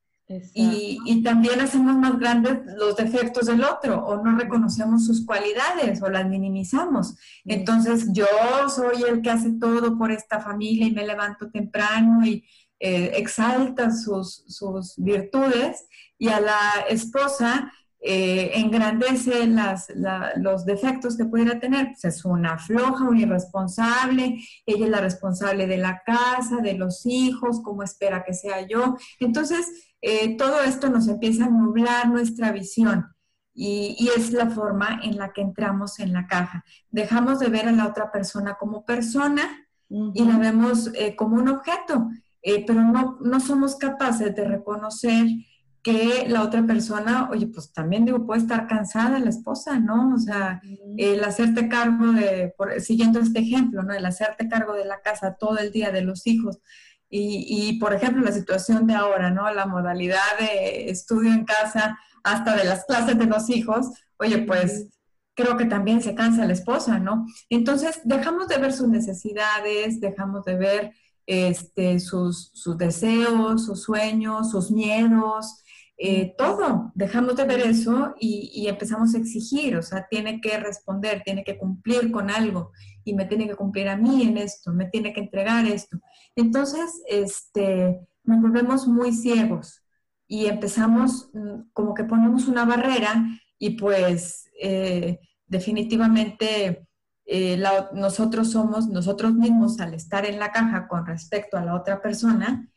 y, 0.53 0.99
y, 1.05 1.23
también 1.23 1.59
hacemos 1.61 1.95
más 1.95 2.17
grandes 2.19 2.59
los 2.77 2.95
defectos 2.95 3.47
del 3.47 3.63
otro 3.63 4.05
o 4.05 4.23
no 4.23 4.37
reconocemos 4.37 5.05
sus 5.05 5.25
cualidades 5.25 6.01
o 6.01 6.09
las 6.09 6.27
minimizamos. 6.27 7.15
Entonces, 7.45 8.07
yo 8.11 8.25
soy 8.69 9.03
el 9.03 9.21
que 9.21 9.31
hace 9.31 9.53
todo 9.53 9.97
por 9.97 10.11
esta 10.11 10.39
familia 10.39 10.87
y 10.87 10.91
me 10.91 11.05
levanto 11.05 11.49
temprano 11.49 12.25
y 12.25 12.43
eh, 12.79 13.11
exalta 13.15 13.91
sus, 13.91 14.43
sus 14.47 14.95
virtudes 14.97 15.85
y 16.17 16.29
a 16.29 16.39
la 16.39 16.85
esposa 16.89 17.71
eh, 18.03 18.53
engrandece 18.55 19.47
los 20.37 20.65
defectos 20.65 21.15
que 21.15 21.25
pudiera 21.25 21.59
tener, 21.59 21.89
pues 21.89 22.05
es 22.05 22.25
una 22.25 22.57
floja, 22.57 23.07
una 23.07 23.21
irresponsable, 23.21 24.39
ella 24.65 24.85
es 24.85 24.91
la 24.91 25.01
responsable 25.01 25.67
de 25.67 25.77
la 25.77 26.01
casa, 26.03 26.57
de 26.57 26.73
los 26.73 27.05
hijos, 27.05 27.61
cómo 27.61 27.83
espera 27.83 28.23
que 28.23 28.33
sea 28.33 28.67
yo. 28.67 28.97
Entonces, 29.19 29.93
eh, 30.01 30.35
todo 30.35 30.61
esto 30.63 30.89
nos 30.89 31.07
empieza 31.07 31.45
a 31.45 31.49
nublar 31.49 32.09
nuestra 32.09 32.51
visión. 32.51 33.05
Y, 33.53 34.09
es 34.17 34.31
la 34.31 34.49
forma 34.49 35.01
en 35.03 35.17
la 35.17 35.31
que 35.31 35.41
entramos 35.41 35.99
en 35.99 36.13
la 36.13 36.25
caja. 36.25 36.63
Dejamos 36.89 37.37
de 37.37 37.49
ver 37.49 37.67
a 37.67 37.71
la 37.71 37.85
otra 37.85 38.11
persona 38.11 38.55
como 38.59 38.83
persona 38.83 39.67
y 39.89 40.23
la 40.23 40.37
vemos 40.37 40.89
eh, 40.95 41.15
como 41.17 41.35
un 41.35 41.49
objeto, 41.49 42.09
pero 42.65 42.81
no, 42.81 43.19
no 43.21 43.39
somos 43.41 43.75
capaces 43.75 44.33
de 44.33 44.45
reconocer 44.45 45.27
que 45.83 46.25
la 46.27 46.43
otra 46.43 46.65
persona, 46.65 47.29
oye, 47.31 47.47
pues 47.47 47.73
también 47.73 48.05
digo, 48.05 48.25
puede 48.25 48.41
estar 48.41 48.67
cansada 48.67 49.19
la 49.19 49.29
esposa, 49.29 49.79
¿no? 49.79 50.13
O 50.13 50.17
sea, 50.19 50.61
el 50.97 51.23
hacerte 51.23 51.67
cargo 51.67 52.11
de, 52.11 52.53
siguiendo 52.79 53.19
este 53.19 53.39
ejemplo, 53.39 53.81
¿no? 53.81 53.93
El 53.93 54.05
hacerte 54.05 54.47
cargo 54.47 54.73
de 54.73 54.85
la 54.85 55.01
casa 55.01 55.37
todo 55.39 55.57
el 55.57 55.71
día, 55.71 55.91
de 55.91 56.01
los 56.01 56.27
hijos. 56.27 56.59
Y, 57.09 57.45
y, 57.49 57.79
por 57.79 57.93
ejemplo, 57.93 58.23
la 58.23 58.31
situación 58.31 58.85
de 58.85 58.93
ahora, 58.93 59.31
¿no? 59.31 59.51
La 59.53 59.65
modalidad 59.65 60.37
de 60.39 60.89
estudio 60.89 61.33
en 61.33 61.45
casa, 61.45 61.97
hasta 62.23 62.55
de 62.55 62.63
las 62.65 62.85
clases 62.85 63.17
de 63.17 63.25
los 63.25 63.49
hijos, 63.49 63.87
oye, 64.17 64.39
pues 64.43 64.87
creo 65.33 65.57
que 65.57 65.65
también 65.65 66.01
se 66.01 66.13
cansa 66.13 66.45
la 66.45 66.53
esposa, 66.53 66.99
¿no? 66.99 67.25
Entonces, 67.49 68.01
dejamos 68.03 68.47
de 68.47 68.57
ver 68.57 68.73
sus 68.73 68.87
necesidades, 68.87 69.99
dejamos 69.99 70.45
de 70.45 70.55
ver 70.55 70.91
este, 71.25 71.99
sus, 71.99 72.51
sus 72.53 72.77
deseos, 72.77 73.65
sus 73.65 73.83
sueños, 73.83 74.51
sus 74.51 74.71
miedos, 74.71 75.60
eh, 76.03 76.33
todo, 76.35 76.91
dejamos 76.95 77.35
de 77.35 77.45
ver 77.45 77.59
eso 77.59 78.15
y, 78.19 78.65
empezamos 78.67 79.13
a 79.13 79.19
exigir, 79.19 79.77
o 79.77 79.83
sea, 79.83 80.07
tiene 80.09 80.41
que 80.41 80.57
responder, 80.57 81.21
tiene 81.23 81.43
que 81.43 81.59
cumplir 81.59 82.11
con 82.11 82.31
algo 82.31 82.71
y 83.03 83.13
me 83.13 83.25
tiene 83.25 83.47
que 83.47 83.53
cumplir 83.53 83.87
a 83.87 83.97
mí 83.97 84.23
en 84.23 84.39
esto, 84.39 84.73
me 84.73 84.85
tiene 84.85 85.13
que 85.13 85.19
entregar 85.19 85.63
esto. 85.67 85.99
Entonces, 86.35 87.03
este, 87.07 87.99
nos 88.23 88.41
volvemos 88.41 88.87
muy 88.87 89.13
ciegos 89.13 89.83
y 90.27 90.47
empezamos 90.47 91.29
mm, 91.33 91.69
como 91.71 91.93
que 91.93 92.05
ponemos 92.05 92.47
una 92.47 92.65
barrera 92.65 93.23
y 93.59 93.77
pues 93.77 94.49
eh, 94.59 95.19
definitivamente 95.45 96.87
eh, 97.25 97.61
nosotros 97.93 98.49
somos 98.49 98.87
nosotros 98.87 99.35
mismos 99.35 99.79
al 99.79 99.93
estar 99.93 100.25
en 100.25 100.39
la 100.39 100.51
caja 100.51 100.87
con 100.87 101.05
respecto 101.05 101.57
a 101.57 101.63
la 101.63 101.75
otra 101.75 102.01
persona, 102.01 102.70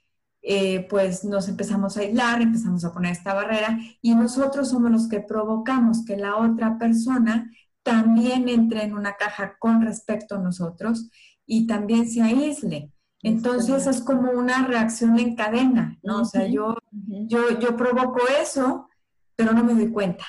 eh, 0.47 0.87
pues 0.91 1.25
nos 1.25 1.49
empezamos 1.49 1.97
a 1.97 2.01
aislar, 2.01 2.43
empezamos 2.43 2.85
a 2.85 2.93
poner 2.93 3.13
esta 3.13 3.33
barrera 3.33 3.79
y 4.03 4.15
nosotros 4.15 4.69
somos 4.69 4.91
los 4.91 5.09
que 5.09 5.21
provocamos 5.21 6.05
que 6.05 6.19
la 6.19 6.37
otra 6.37 6.77
persona 6.79 7.51
también 7.83 8.51
entre 8.51 8.83
en 8.83 8.95
una 8.95 9.15
caja 9.15 9.57
con 9.59 9.81
respecto 9.81 10.35
a 10.35 10.41
nosotros 10.41 11.11
y 11.47 11.67
también 11.67 12.07
se 12.07 12.21
aísle. 12.21 12.91
Entonces 13.23 13.87
es 13.87 14.03
como 14.03 14.33
una 14.33 14.67
reacción 14.67 15.19
en 15.19 15.35
cadena, 15.35 15.99
¿no? 16.03 16.21
O 16.21 16.25
sea, 16.27 16.47
yo, 16.47 16.77
yo, 16.93 17.59
yo 17.59 17.75
provoco 17.75 18.21
eso, 18.39 18.91
pero 19.37 19.55
no 19.55 19.65
me 19.65 19.73
doy 19.73 19.91
cuenta. 19.91 20.27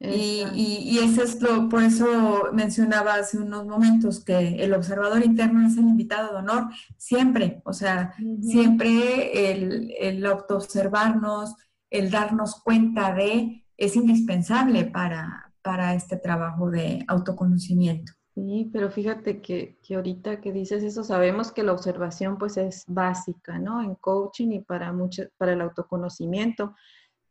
Y, 0.00 0.44
y, 0.54 0.98
eso 1.00 1.24
es 1.24 1.42
lo, 1.42 1.68
por 1.68 1.82
eso 1.82 2.50
mencionaba 2.52 3.14
hace 3.14 3.36
unos 3.36 3.66
momentos 3.66 4.24
que 4.24 4.62
el 4.62 4.72
observador 4.72 5.24
interno 5.24 5.66
es 5.66 5.76
el 5.76 5.88
invitado 5.88 6.30
de 6.30 6.38
honor, 6.38 6.68
siempre, 6.96 7.60
o 7.64 7.72
sea, 7.72 8.14
siempre 8.40 9.50
el, 9.50 9.92
el 9.98 10.24
autoobservarnos, 10.24 11.56
el 11.90 12.12
darnos 12.12 12.62
cuenta 12.62 13.12
de, 13.12 13.64
es 13.76 13.96
indispensable 13.96 14.84
para, 14.84 15.52
para 15.62 15.94
este 15.94 16.16
trabajo 16.16 16.70
de 16.70 17.04
autoconocimiento. 17.08 18.12
Sí, 18.36 18.70
pero 18.72 18.92
fíjate 18.92 19.42
que, 19.42 19.80
que, 19.82 19.96
ahorita 19.96 20.40
que 20.40 20.52
dices 20.52 20.84
eso, 20.84 21.02
sabemos 21.02 21.50
que 21.50 21.64
la 21.64 21.72
observación 21.72 22.38
pues 22.38 22.56
es 22.56 22.84
básica, 22.86 23.58
¿no? 23.58 23.82
En 23.82 23.96
coaching 23.96 24.52
y 24.52 24.60
para, 24.60 24.92
mucho, 24.92 25.24
para 25.38 25.54
el 25.54 25.60
autoconocimiento 25.60 26.76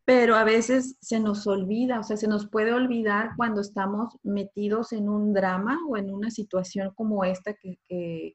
pero 0.08 0.38
a 0.38 0.46
veces 0.46 0.96
se 1.02 1.20
nos 1.20 1.46
olvida, 1.48 2.00
o 2.00 2.04
sea, 2.04 2.16
se 2.16 2.30
nos 2.30 2.48
puede 2.48 2.72
olvidar 2.72 3.32
cuando 3.36 3.60
estamos 3.60 4.16
metidos 4.24 4.94
en 4.94 5.10
un 5.10 5.34
drama 5.34 5.78
o 5.90 5.98
en 5.98 6.10
una 6.14 6.32
situación 6.32 6.94
como 6.96 7.26
esta, 7.26 7.54
que, 7.56 7.78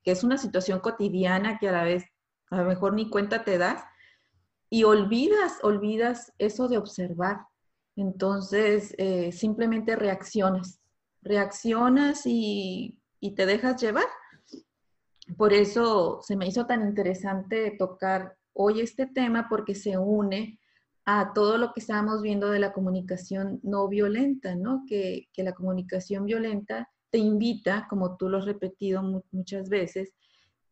es 0.04 0.22
una 0.22 0.36
situación 0.36 0.80
cotidiana 0.80 1.58
que 1.58 1.70
a 1.70 1.72
la 1.72 1.84
vez 1.84 2.04
a 2.50 2.58
lo 2.58 2.64
mejor 2.66 2.92
ni 2.92 3.08
cuenta 3.08 3.42
te 3.42 3.56
das, 3.56 3.82
y 4.68 4.84
olvidas, 4.84 5.60
olvidas 5.62 6.34
eso 6.36 6.68
de 6.68 6.76
observar. 6.76 7.46
Entonces, 7.96 8.94
eh, 8.98 9.32
simplemente 9.32 9.96
reaccionas, 9.96 10.78
reaccionas 11.22 12.26
y, 12.26 12.98
y 13.18 13.34
te 13.34 13.46
dejas 13.46 13.80
llevar. 13.80 14.08
Por 15.38 15.54
eso 15.54 16.20
se 16.20 16.36
me 16.36 16.46
hizo 16.46 16.66
tan 16.66 16.86
interesante 16.86 17.74
tocar 17.78 18.36
hoy 18.52 18.82
este 18.82 19.06
tema 19.06 19.46
porque 19.48 19.74
se 19.74 19.96
une 19.96 20.58
a 21.04 21.32
todo 21.32 21.58
lo 21.58 21.72
que 21.72 21.80
estábamos 21.80 22.22
viendo 22.22 22.50
de 22.50 22.60
la 22.60 22.72
comunicación 22.72 23.60
no 23.62 23.88
violenta, 23.88 24.54
¿no? 24.54 24.84
Que, 24.86 25.28
la 25.36 25.52
comunicación 25.52 26.24
violenta 26.26 26.88
te 27.10 27.18
invita, 27.18 27.86
como 27.88 28.16
tú 28.16 28.28
lo 28.28 28.38
has 28.38 28.44
repetido 28.44 29.02
muchas 29.30 29.68
veces, 29.68 30.12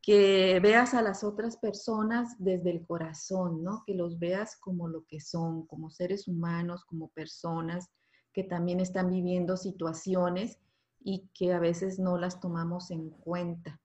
que 0.02 0.60
veas 0.62 0.94
a 0.94 1.02
las 1.02 1.24
otras 1.24 1.56
personas 1.56 2.36
desde 2.38 2.70
el 2.70 2.86
corazón, 2.86 3.62
¿no? 3.62 3.82
Que 3.86 3.94
los 3.94 4.18
veas 4.18 4.56
como 4.56 4.88
lo 4.88 5.04
que 5.04 5.20
son, 5.20 5.66
como 5.66 5.90
seres 5.90 6.26
humanos, 6.28 6.84
como 6.84 7.08
personas 7.08 7.90
que 8.32 8.44
también 8.44 8.80
están 8.80 9.10
viviendo 9.10 9.56
situaciones 9.56 10.58
y 11.02 11.28
que 11.34 11.52
a 11.52 11.58
veces 11.58 11.98
no 11.98 12.16
las 12.18 12.40
tomamos 12.40 12.90
en 12.90 13.10
cuenta. 13.10 13.80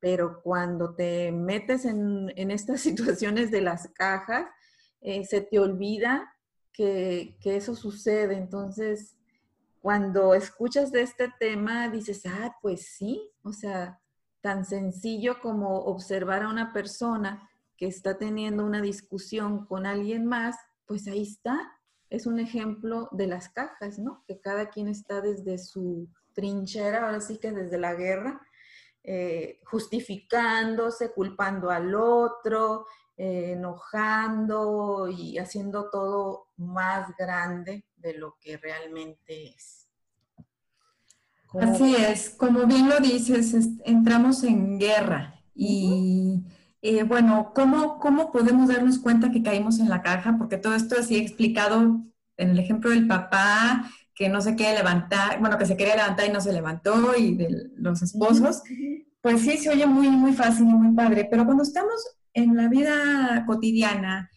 Pero 0.00 0.40
cuando 0.42 0.94
te 0.94 1.32
metes 1.32 1.84
en, 1.84 2.30
estas 2.50 2.80
situaciones 2.80 3.50
de 3.50 3.62
las 3.62 3.88
cajas, 3.88 4.46
eh, 5.00 5.24
se 5.24 5.40
te 5.40 5.58
olvida 5.58 6.34
que, 6.72 7.36
que, 7.40 7.56
eso 7.56 7.74
sucede. 7.74 8.36
Entonces, 8.36 9.16
cuando 9.80 10.34
escuchas 10.34 10.92
de 10.92 11.02
este 11.02 11.32
tema, 11.38 11.88
dices, 11.88 12.24
ah, 12.26 12.56
pues 12.60 12.86
sí, 12.86 13.30
o 13.42 13.52
sea, 13.52 14.00
tan 14.40 14.64
sencillo 14.64 15.40
como 15.40 15.78
observar 15.84 16.42
a 16.42 16.48
una 16.48 16.72
persona 16.72 17.48
que 17.76 17.86
está 17.86 18.18
teniendo 18.18 18.64
una 18.64 18.82
discusión 18.82 19.66
con 19.66 19.86
alguien 19.86 20.26
más, 20.26 20.56
pues 20.86 21.06
ahí 21.08 21.22
está. 21.22 21.72
Es 22.10 22.26
un 22.26 22.38
ejemplo 22.38 23.08
de 23.12 23.26
las 23.26 23.48
cajas, 23.48 23.98
¿no? 23.98 24.22
Que 24.26 24.40
cada 24.40 24.68
quien 24.68 24.88
está 24.88 25.20
desde 25.20 25.56
su 25.58 26.08
trinchera, 26.34 27.06
ahora 27.06 27.20
sí 27.20 27.38
que 27.38 27.52
desde 27.52 27.78
la 27.78 27.94
guerra, 27.94 28.40
eh, 29.02 29.60
justificándose, 29.64 31.12
culpando 31.12 31.70
al 31.70 31.94
otro, 31.94 32.86
eh, 33.16 33.52
enojando 33.52 35.08
y 35.08 35.38
haciendo 35.38 35.90
todo 35.90 36.48
más 36.56 37.14
grande 37.18 37.84
de 37.96 38.14
lo 38.14 38.36
que 38.40 38.56
realmente 38.56 39.48
es. 39.48 39.88
Así 41.58 41.96
es, 41.96 42.30
como 42.30 42.66
bien 42.66 42.88
lo 42.88 43.00
dices, 43.00 43.54
entramos 43.84 44.44
en 44.44 44.78
guerra 44.78 45.42
y 45.54 46.44
eh, 46.82 47.02
bueno, 47.02 47.52
¿cómo, 47.54 47.98
¿cómo 47.98 48.30
podemos 48.30 48.68
darnos 48.68 48.98
cuenta 48.98 49.30
que 49.30 49.42
caímos 49.42 49.80
en 49.80 49.88
la 49.88 50.00
caja? 50.00 50.36
Porque 50.38 50.56
todo 50.56 50.74
esto 50.74 50.94
así 50.98 51.16
explicado 51.16 52.00
en 52.36 52.50
el 52.50 52.58
ejemplo 52.58 52.90
del 52.90 53.06
papá 53.06 53.90
que 54.20 54.28
no 54.28 54.42
se 54.42 54.54
quiere 54.54 54.76
levantar, 54.76 55.40
bueno, 55.40 55.56
que 55.56 55.64
se 55.64 55.78
quería 55.78 55.96
levantar 55.96 56.26
y 56.26 56.30
no 56.30 56.42
se 56.42 56.52
levantó 56.52 57.16
y 57.16 57.36
de 57.36 57.70
los 57.76 58.02
esposos, 58.02 58.62
pues 59.22 59.40
sí, 59.40 59.56
se 59.56 59.70
oye 59.70 59.86
muy, 59.86 60.10
muy 60.10 60.34
fácil 60.34 60.68
y 60.68 60.74
muy 60.74 60.94
padre, 60.94 61.26
pero 61.30 61.46
cuando 61.46 61.62
estamos 61.62 61.94
en 62.34 62.54
la 62.54 62.68
vida 62.68 63.46
cotidiana, 63.46 64.30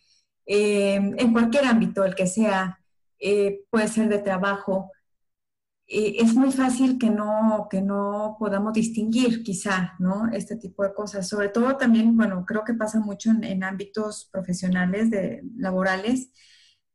eh, 0.46 0.94
en 0.96 1.34
cualquier 1.34 1.66
ámbito, 1.66 2.06
el 2.06 2.16
que 2.16 2.28
sea, 2.28 2.80
eh, 3.20 3.66
puede 3.70 3.90
ser 3.90 4.08
de 4.08 4.20
trabajo, 4.20 4.90
eh, 5.86 6.16
es 6.20 6.34
muy 6.34 6.54
fácil 6.54 6.98
que 6.98 7.10
no, 7.10 7.68
que 7.70 7.82
no 7.82 8.38
podamos 8.40 8.72
distinguir 8.72 9.44
quizá, 9.44 9.96
¿no? 10.00 10.32
Este 10.32 10.56
tipo 10.56 10.84
de 10.84 10.94
cosas. 10.94 11.28
Sobre 11.28 11.50
todo 11.50 11.76
también, 11.76 12.16
bueno, 12.16 12.46
creo 12.48 12.64
que 12.64 12.74
pasa 12.74 13.02
mucho 13.02 13.32
en, 13.32 13.66
ámbitos 13.66 14.30
profesionales, 14.32 15.10
de, 15.10 15.44
laborales, 15.58 16.32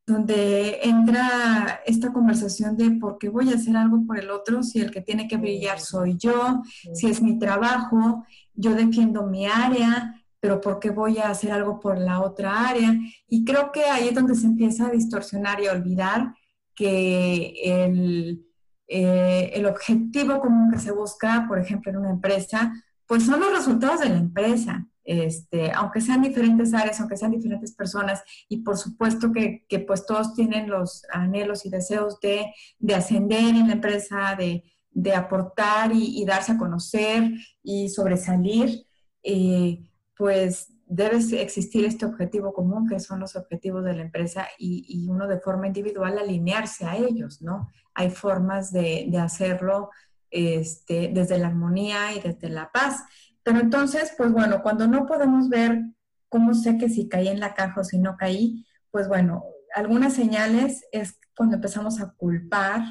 donde 0.09 0.81
entra 0.83 1.81
esta 1.87 2.13
conversación 2.13 2.77
de 2.77 2.91
por 2.93 3.19
qué 3.19 3.29
voy 3.29 3.51
a 3.51 3.57
hacer 3.57 3.77
algo 3.77 4.05
por 4.07 4.19
el 4.19 4.31
otro 4.31 4.63
si 4.63 4.81
el 4.81 4.91
que 4.91 5.03
tiene 5.03 5.29
que 5.29 5.37
brillar 5.37 5.79
soy 5.79 6.17
yo, 6.17 6.63
si 6.95 7.09
es 7.09 7.23
mi 7.23 7.39
trabajo, 7.39 8.25
yo 8.55 8.75
defiendo 8.75 9.27
mi 9.27 9.47
área, 9.47 10.21
pero 10.41 10.61
por 10.61 10.81
qué 10.81 10.91
voy 10.91 11.19
a 11.19 11.31
hacer 11.31 11.53
algo 11.53 11.79
por 11.79 11.99
la 11.99 12.21
otra 12.21 12.69
área. 12.69 12.99
Y 13.29 13.45
creo 13.45 13.71
que 13.71 13.85
ahí 13.85 14.09
es 14.09 14.15
donde 14.15 14.35
se 14.35 14.47
empieza 14.47 14.87
a 14.87 14.91
distorsionar 14.91 15.61
y 15.61 15.67
a 15.67 15.73
olvidar 15.73 16.35
que 16.75 17.55
el 17.65 18.49
eh, 18.91 19.51
el 19.53 19.67
objetivo 19.67 20.41
común 20.41 20.71
que 20.73 20.79
se 20.79 20.93
busca, 20.93 21.45
por 21.47 21.59
ejemplo, 21.59 21.91
en 21.91 21.99
una 21.99 22.11
empresa, 22.11 22.73
pues 23.07 23.25
son 23.25 23.39
los 23.39 23.53
resultados 23.53 24.01
de 24.01 24.09
la 24.09 24.17
empresa. 24.17 24.87
Este, 25.11 25.73
aunque 25.73 26.03
sean 26.03 26.21
diferentes 26.21 26.75
áreas, 26.75 27.01
aunque 27.01 27.17
sean 27.17 27.31
diferentes 27.31 27.75
personas, 27.75 28.23
y 28.47 28.59
por 28.59 28.77
supuesto 28.77 29.33
que, 29.33 29.65
que 29.67 29.79
pues 29.79 30.05
todos 30.05 30.35
tienen 30.35 30.69
los 30.69 31.03
anhelos 31.11 31.65
y 31.65 31.71
deseos 31.71 32.21
de, 32.21 32.53
de 32.79 32.95
ascender 32.95 33.55
en 33.55 33.69
la 33.69 33.73
empresa, 33.73 34.37
de, 34.37 34.65
de 34.91 35.15
aportar 35.15 35.93
y, 35.95 36.23
darse 36.27 36.53
a 36.53 36.59
conocer 36.59 37.31
y 37.63 37.89
sobresalir, 37.89 38.85
eh, 39.23 39.81
pues 40.15 40.75
debe 40.85 41.17
existir 41.41 41.87
este 41.87 42.05
objetivo 42.05 42.53
común, 42.53 42.87
que 42.87 43.01
son 43.01 43.21
los 43.21 43.35
objetivos 43.35 43.85
de 43.85 43.95
la 43.95 44.03
empresa, 44.03 44.47
y, 44.59 45.07
uno 45.09 45.27
de 45.27 45.41
forma 45.41 45.69
individual 45.69 46.19
alinearse 46.19 46.85
a 46.85 46.97
ellos, 46.97 47.41
¿no? 47.41 47.69
hay 47.95 48.11
formas 48.11 48.73
de, 48.73 49.11
hacerlo 49.19 49.91
este, 50.31 51.11
desde 51.15 51.39
la 51.39 51.47
armonía 51.47 52.13
y 52.13 52.21
desde 52.21 52.51
la 52.51 52.71
paz. 52.71 53.03
Pero 53.43 53.61
entonces, 53.61 54.13
pues 54.17 54.33
bueno, 54.33 54.63
cuando 54.63 54.87
no 54.87 55.07
podemos 55.07 55.49
ver 55.49 55.83
cómo 56.29 56.55
sé 56.55 56.79
que 56.79 56.89
si 56.89 57.09
caí 57.09 57.29
en 57.29 57.41
la 57.41 57.55
caja 57.55 57.81
o 57.81 57.85
si 57.85 57.99
no 57.99 58.17
caí, 58.17 58.67
pues 58.91 59.09
bueno, 59.09 59.45
algunas 59.75 60.15
señales 60.15 60.85
es 60.93 61.19
cuando 61.37 61.57
empezamos 61.57 62.01
a 62.01 62.13
culpar 62.13 62.83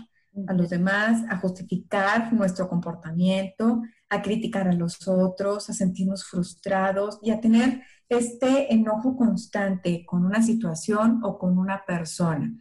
a 0.48 0.54
los 0.54 0.70
demás, 0.70 1.24
a 1.30 1.38
justificar 1.38 2.32
nuestro 2.32 2.70
comportamiento, 2.70 3.82
a 4.10 4.22
criticar 4.22 4.68
a 4.68 4.74
los 4.74 5.08
otros, 5.08 5.70
a 5.70 5.74
sentirnos 5.74 6.26
frustrados 6.26 7.20
y 7.22 7.32
a 7.32 7.42
tener 7.42 7.82
este 8.10 8.74
enojo 8.74 9.18
constante 9.18 10.06
con 10.06 10.26
una 10.26 10.42
situación 10.42 11.22
o 11.24 11.38
con 11.38 11.58
una 11.58 11.84
persona. 11.86 12.54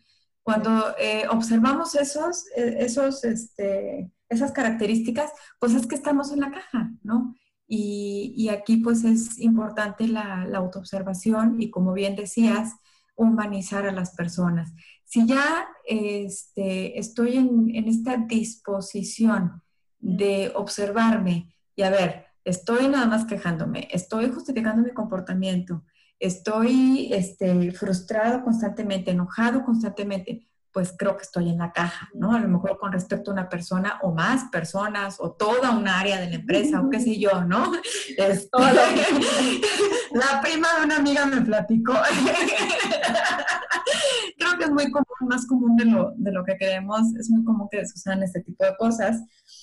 Cuando 0.42 0.94
eh, 0.99 1.27
observamos 1.29 1.94
esos, 1.94 2.46
eh, 2.57 2.77
esos, 2.81 3.25
este, 3.25 4.11
esas 4.29 4.53
características, 4.53 5.33
pues 5.59 5.75
es 5.75 5.87
que 5.87 5.96
estamos 5.96 6.33
en 6.33 6.40
la 6.40 6.51
caja, 6.51 6.90
¿no? 7.03 7.35
Y, 7.68 8.48
aquí 8.48 8.76
pues 8.76 9.05
es 9.05 9.40
importante 9.40 10.07
la, 10.07 10.42
autoobservación 10.55 11.61
y 11.61 11.70
como 11.70 11.92
bien 11.92 12.14
decías, 12.14 12.74
humanizar 13.16 13.87
a 13.87 13.92
las 13.92 14.14
personas. 14.14 14.72
Si 15.05 15.26
ya 15.26 15.66
este, 15.85 16.98
estoy 16.98 17.37
en, 17.37 17.74
en 17.74 17.88
esta 17.88 18.16
disposición 18.16 19.62
de 19.98 20.52
observarme 20.55 21.55
y 21.74 21.83
a 21.83 21.90
ver, 21.90 22.26
estoy 22.44 22.88
nada 22.88 23.07
más 23.07 23.24
quejándome, 23.26 23.88
estoy 23.90 24.31
justificando 24.31 24.83
mi 24.83 24.92
comportamiento, 24.92 25.83
estoy 26.18 27.12
este, 27.12 27.72
frustrado 27.72 28.42
constantemente, 28.42 29.11
enojado 29.11 29.64
constantemente, 29.64 30.45
pues 30.76 30.92
creo 30.94 31.16
que 31.16 31.22
estoy 31.22 31.48
en 31.48 31.56
la 31.56 31.72
caja, 31.72 32.10
¿no? 32.12 32.32
A 32.32 32.38
lo 32.38 32.48
mejor 32.48 32.76
con 32.76 32.92
respecto 32.92 33.30
a 33.30 33.32
una 33.32 33.48
persona 33.48 33.98
o 34.02 34.12
más 34.12 34.50
personas 34.52 35.16
o 35.20 35.32
toda 35.32 35.70
una 35.70 35.98
área 35.98 36.20
de 36.20 36.28
la 36.28 36.34
empresa 36.34 36.82
o 36.82 36.90
qué 36.90 37.00
sé 37.00 37.18
yo, 37.18 37.44
¿no? 37.44 37.72
Es 38.18 38.50
todo. 38.50 38.62
la 38.66 40.42
prima 40.42 40.68
de 40.78 40.84
una 40.84 40.98
amiga 40.98 41.24
me 41.24 41.40
platicó. 41.40 41.94
creo 44.38 44.58
que 44.58 44.64
es 44.64 44.70
muy 44.70 44.90
común, 44.90 45.06
más 45.20 45.46
común 45.46 45.76
de 45.76 45.86
lo, 45.86 46.12
de 46.14 46.30
lo 46.30 46.44
que 46.44 46.58
queremos, 46.58 47.14
es 47.18 47.30
muy 47.30 47.42
común 47.42 47.68
que 47.70 47.86
sucedan 47.86 48.22
este 48.22 48.42
tipo 48.42 48.62
de 48.62 48.76
cosas. 48.76 49.22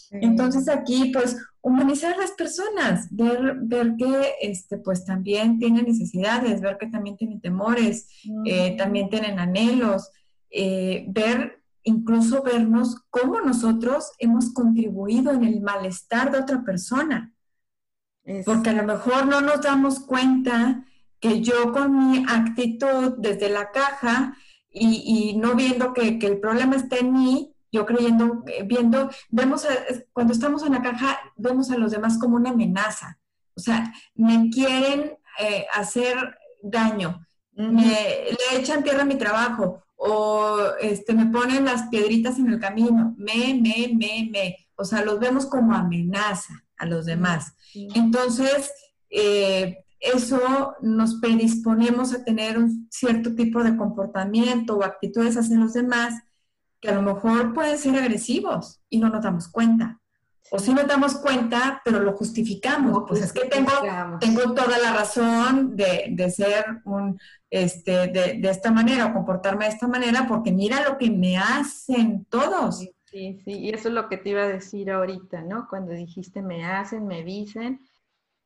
Entonces 0.10 0.68
aquí, 0.68 1.12
pues, 1.14 1.38
humanizar 1.62 2.16
a 2.16 2.18
las 2.18 2.32
personas, 2.32 3.08
ver, 3.12 3.58
ver 3.62 3.94
que, 4.00 4.32
este, 4.42 4.78
pues, 4.78 5.06
también 5.06 5.60
tienen 5.60 5.86
necesidades, 5.86 6.60
ver 6.60 6.80
que 6.80 6.88
también 6.88 7.18
tienen 7.18 7.40
temores, 7.40 8.08
eh, 8.46 8.76
también 8.78 9.10
tienen 9.10 9.38
anhelos, 9.38 10.10
eh, 10.56 11.06
ver, 11.08 11.64
incluso 11.82 12.44
vernos 12.44 13.04
cómo 13.10 13.42
nosotros 13.42 14.12
hemos 14.20 14.54
contribuido 14.54 15.32
en 15.32 15.44
el 15.44 15.62
malestar 15.62 16.32
de 16.32 16.40
otra 16.40 16.64
persona. 16.64 17.34
Porque 18.46 18.70
a 18.70 18.74
lo 18.74 18.84
mejor 18.84 19.26
no 19.26 19.42
nos 19.42 19.62
damos 19.62 20.00
cuenta 20.00 20.86
que 21.20 21.42
yo 21.42 21.74
con 21.74 21.98
mi 21.98 22.26
actitud 22.30 23.16
desde 23.18 23.50
la 23.50 23.72
caja 23.72 24.38
y, 24.70 25.36
no 25.38 25.56
viendo 25.56 25.94
que, 25.94 26.20
que 26.20 26.28
el 26.28 26.40
problema 26.40 26.78
está 26.78 26.98
en 26.98 27.12
mí, 27.12 27.54
yo 27.72 27.86
creyendo, 27.86 28.44
eh, 28.48 28.64
viendo, 28.64 29.10
vemos, 29.30 29.68
cuando 30.14 30.32
estamos 30.32 30.64
en 30.64 30.74
la 30.74 30.82
caja, 30.82 31.20
vemos 31.36 31.70
a 31.72 31.78
los 31.78 31.92
demás 31.92 32.18
como 32.18 32.36
una 32.36 32.52
amenaza. 32.52 33.20
O 33.56 33.60
sea, 33.60 33.92
me 34.14 34.50
quieren 34.52 35.18
eh, 35.40 35.66
hacer 35.74 36.38
daño, 36.62 37.26
me, 37.56 38.28
le 38.30 38.60
echan 38.60 38.84
tierra 38.84 39.02
a 39.02 39.06
mi 39.06 39.16
trabajo 39.16 39.84
o 40.06 40.58
este, 40.82 41.14
me 41.14 41.28
ponen 41.28 41.64
las 41.64 41.88
piedritas 41.88 42.38
en 42.38 42.50
el 42.52 42.60
camino, 42.60 43.16
me, 43.18 43.54
me, 43.54 43.90
me, 43.96 44.30
me. 44.30 44.58
O 44.76 44.84
sea, 44.84 45.06
los 45.06 45.18
vemos 45.18 45.46
como 45.46 45.74
amenaza 45.74 46.66
a 46.78 46.86
los 46.86 47.06
demás. 47.06 47.56
Entonces, 47.74 48.70
eh, 49.10 49.86
eso 50.02 50.76
nos 50.82 51.16
predisponemos 51.22 52.14
a 52.14 52.26
tener 52.26 52.58
un 52.58 52.90
cierto 52.92 53.34
tipo 53.34 53.64
de 53.64 53.78
comportamiento 53.78 54.76
o 54.76 54.84
actitudes 54.84 55.38
hacia 55.38 55.58
los 55.58 55.72
demás 55.72 56.16
que 56.82 56.90
a 56.90 56.96
lo 56.96 57.02
mejor 57.02 57.54
pueden 57.54 57.78
ser 57.78 57.96
agresivos 57.96 58.82
y 58.90 58.98
no 58.98 59.10
nos 59.10 59.24
damos 59.24 59.48
cuenta. 59.48 60.02
O 60.56 60.60
sí 60.60 60.72
nos 60.72 60.86
damos 60.86 61.16
cuenta, 61.16 61.82
pero 61.84 62.00
lo 62.00 62.14
justificamos. 62.14 63.06
pues 63.08 63.24
es 63.24 63.34
que 63.34 63.46
tengo, 63.46 63.72
tengo 64.20 64.54
toda 64.54 64.78
la 64.78 64.94
razón 64.94 65.76
de, 65.76 66.10
de 66.12 66.30
ser 66.30 66.64
un, 66.86 67.20
este, 67.50 68.08
de, 68.10 68.38
de, 68.40 68.50
esta 68.52 68.70
manera 68.70 69.08
o 69.08 69.14
comportarme 69.14 69.66
de 69.66 69.72
esta 69.72 69.88
manera 69.88 70.28
porque 70.28 70.52
mira 70.52 70.88
lo 70.88 71.00
que 71.00 71.10
me 71.10 71.40
hacen 71.40 72.26
todos. 72.26 72.88
Sí, 73.06 73.42
sí, 73.44 73.52
y 73.52 73.70
eso 73.72 73.88
es 73.88 73.96
lo 73.96 74.08
que 74.08 74.18
te 74.18 74.30
iba 74.30 74.44
a 74.44 74.48
decir 74.48 74.92
ahorita, 74.92 75.42
¿no? 75.42 75.68
Cuando 75.68 75.92
dijiste 75.92 76.44
me 76.44 76.64
hacen, 76.64 77.08
me 77.08 77.24
dicen. 77.24 77.80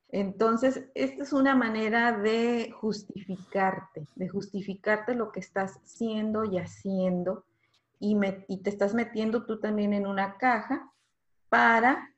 Entonces, 0.07 0.85
esta 0.95 1.23
es 1.23 1.33
una 1.33 1.57
manera 1.57 2.17
de 2.17 2.71
justificarte, 2.71 4.07
de 4.15 4.29
justificarte 4.29 5.13
lo 5.13 5.33
que 5.33 5.41
estás 5.41 5.81
siendo 5.83 6.45
y 6.45 6.57
haciendo 6.57 7.43
y, 7.99 8.15
te 8.63 8.69
estás 8.69 8.93
metiendo 8.93 9.45
tú 9.45 9.59
también 9.59 9.91
en 9.91 10.07
una 10.07 10.37
caja 10.37 10.89
para, 11.49 12.13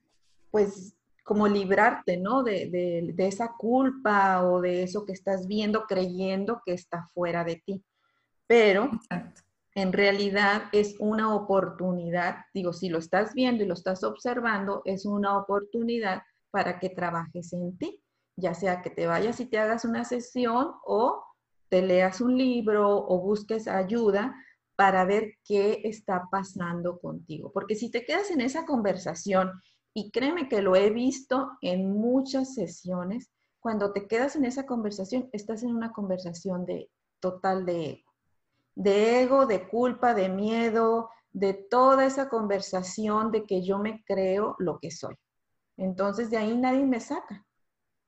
pues, 0.51 0.95
como 1.23 1.47
librarte, 1.47 2.17
¿no? 2.17 2.41
De, 2.41 2.69
de, 3.15 3.27
esa 3.27 3.53
culpa 3.55 4.43
o 4.43 4.61
de 4.61 4.83
eso 4.83 5.05
que 5.05 5.13
estás 5.13 5.47
viendo, 5.47 5.85
creyendo 5.85 6.61
que 6.65 6.73
está 6.73 7.07
fuera 7.13 7.43
de 7.43 7.61
ti. 7.63 7.83
Pero 8.47 8.89
en 9.75 9.93
realidad 9.93 10.63
es 10.71 10.95
una 10.99 11.35
oportunidad, 11.35 12.45
digo, 12.51 12.73
si 12.73 12.89
lo 12.89 12.97
estás 12.97 13.35
viendo 13.35 13.63
y 13.63 13.67
lo 13.67 13.75
estás 13.75 14.03
observando, 14.03 14.81
es 14.85 15.05
una 15.05 15.37
oportunidad 15.37 16.23
para 16.49 16.79
que 16.79 16.89
trabajes 16.89 17.53
en 17.53 17.77
ti, 17.77 18.01
ya 18.35 18.55
sea 18.55 18.81
que 18.81 18.89
te 18.89 19.05
vayas 19.05 19.39
y 19.39 19.45
te 19.45 19.59
hagas 19.59 19.85
una 19.85 20.05
sesión 20.05 20.71
o 20.83 21.23
te 21.69 21.83
leas 21.83 22.21
un 22.21 22.37
libro 22.37 22.89
o 22.89 23.19
busques 23.21 23.67
ayuda 23.67 24.35
para 24.79 25.03
ver 25.03 25.33
qué 25.43 25.81
está 25.83 26.29
pasando 26.31 27.01
contigo. 27.01 27.51
Porque 27.51 27.75
si 27.75 27.91
te 27.91 28.05
quedas 28.05 28.31
en 28.31 28.39
esa 28.39 28.65
conversación, 28.65 29.61
y 29.93 30.09
créeme 30.09 30.47
que 30.47 30.61
lo 30.61 30.73
he 30.77 30.89
visto 30.89 31.51
en 31.59 31.91
muchas 31.91 32.53
sesiones, 32.53 33.29
cuando 33.59 33.91
te 33.91 34.07
quedas 34.07 34.37
en 34.37 34.45
esa 34.45 34.65
conversación, 34.65 35.29
estás 35.33 35.63
en 35.63 35.75
una 35.75 35.91
conversación 35.91 36.65
de 36.65 36.89
total 37.19 37.65
de 37.65 37.89
ego. 37.89 38.11
De 38.73 39.21
ego, 39.21 39.45
de 39.47 39.67
culpa, 39.67 40.13
de 40.13 40.29
miedo, 40.29 41.09
de 41.33 41.53
toda 41.55 42.05
esa 42.05 42.29
conversación 42.29 43.33
de 43.33 43.45
que 43.45 43.61
yo 43.61 43.79
me 43.79 44.01
creo 44.05 44.55
lo 44.59 44.79
que 44.79 44.91
soy. 44.91 45.17
Entonces 45.75 46.29
de 46.29 46.37
ahí 46.37 46.55
nadie 46.55 46.85
me 46.85 47.01
saca. 47.01 47.45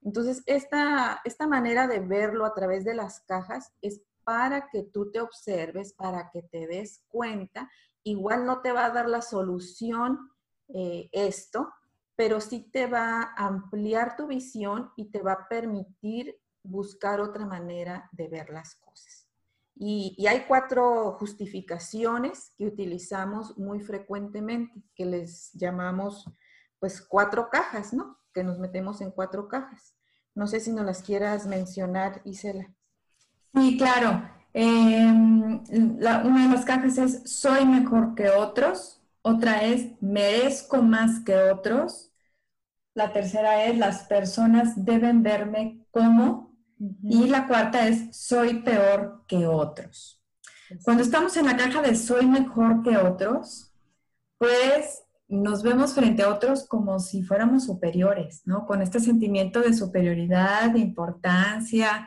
Entonces 0.00 0.42
esta, 0.46 1.20
esta 1.26 1.46
manera 1.46 1.86
de 1.86 2.00
verlo 2.00 2.46
a 2.46 2.54
través 2.54 2.82
de 2.86 2.94
las 2.94 3.20
cajas 3.20 3.74
es 3.82 4.00
para 4.24 4.68
que 4.70 4.82
tú 4.82 5.10
te 5.10 5.20
observes, 5.20 5.92
para 5.92 6.30
que 6.30 6.42
te 6.42 6.66
des 6.66 7.04
cuenta. 7.08 7.70
Igual 8.02 8.46
no 8.46 8.60
te 8.60 8.72
va 8.72 8.86
a 8.86 8.90
dar 8.90 9.08
la 9.08 9.22
solución 9.22 10.30
eh, 10.68 11.08
esto, 11.12 11.72
pero 12.16 12.40
sí 12.40 12.70
te 12.72 12.86
va 12.86 13.34
a 13.36 13.46
ampliar 13.46 14.16
tu 14.16 14.26
visión 14.26 14.90
y 14.96 15.10
te 15.10 15.22
va 15.22 15.32
a 15.32 15.48
permitir 15.48 16.38
buscar 16.62 17.20
otra 17.20 17.46
manera 17.46 18.08
de 18.12 18.28
ver 18.28 18.50
las 18.50 18.74
cosas. 18.76 19.26
Y, 19.74 20.26
hay 20.26 20.44
cuatro 20.46 21.16
justificaciones 21.18 22.52
que 22.56 22.66
utilizamos 22.66 23.58
muy 23.58 23.80
frecuentemente, 23.80 24.82
que 24.94 25.06
les 25.06 25.52
llamamos 25.54 26.30
pues 26.78 27.00
cuatro 27.00 27.48
cajas, 27.50 27.92
¿no? 27.92 28.18
Que 28.34 28.44
nos 28.44 28.58
metemos 28.58 29.00
en 29.00 29.10
cuatro 29.10 29.48
cajas. 29.48 29.94
No 30.34 30.46
sé 30.46 30.60
si 30.60 30.72
nos 30.72 30.84
las 30.84 31.02
quieras 31.02 31.46
mencionar, 31.46 32.22
Isela. 32.24 32.72
Sí, 33.54 33.76
claro. 33.76 34.22
Em, 34.54 35.62
una 35.70 36.48
de 36.48 36.54
las 36.54 36.64
cajas 36.64 36.98
es 36.98 37.22
soy 37.30 37.64
mejor 37.66 38.14
que 38.14 38.30
otros. 38.30 39.00
Otra 39.22 39.62
es 39.64 39.88
merezco 40.00 40.82
más 40.82 41.20
que 41.24 41.34
otros. 41.36 42.10
La 42.94 43.12
tercera 43.12 43.66
es 43.66 43.78
las 43.78 44.04
personas 44.04 44.84
deben 44.84 45.22
verme 45.22 45.86
como. 45.90 46.54
Y 47.08 47.28
la 47.28 47.46
cuarta 47.48 47.88
es 47.88 48.16
soy 48.16 48.62
peor 48.62 49.24
que 49.28 49.46
otros. 49.46 50.22
Cuando 50.84 51.02
estamos 51.02 51.36
en 51.36 51.46
la 51.46 51.56
caja 51.56 51.82
de 51.82 51.94
soy 51.96 52.26
mejor 52.26 52.82
que 52.82 52.96
otros, 52.96 53.72
pues 54.38 55.01
nos 55.32 55.62
vemos 55.62 55.94
frente 55.94 56.22
a 56.22 56.28
otros 56.28 56.66
como 56.68 56.98
si 56.98 57.22
fuéramos 57.22 57.64
superiores, 57.64 58.42
¿no? 58.44 58.66
Con 58.66 58.82
este 58.82 59.00
sentimiento 59.00 59.62
de 59.62 59.72
superioridad, 59.72 60.70
de 60.72 60.80
importancia. 60.80 62.06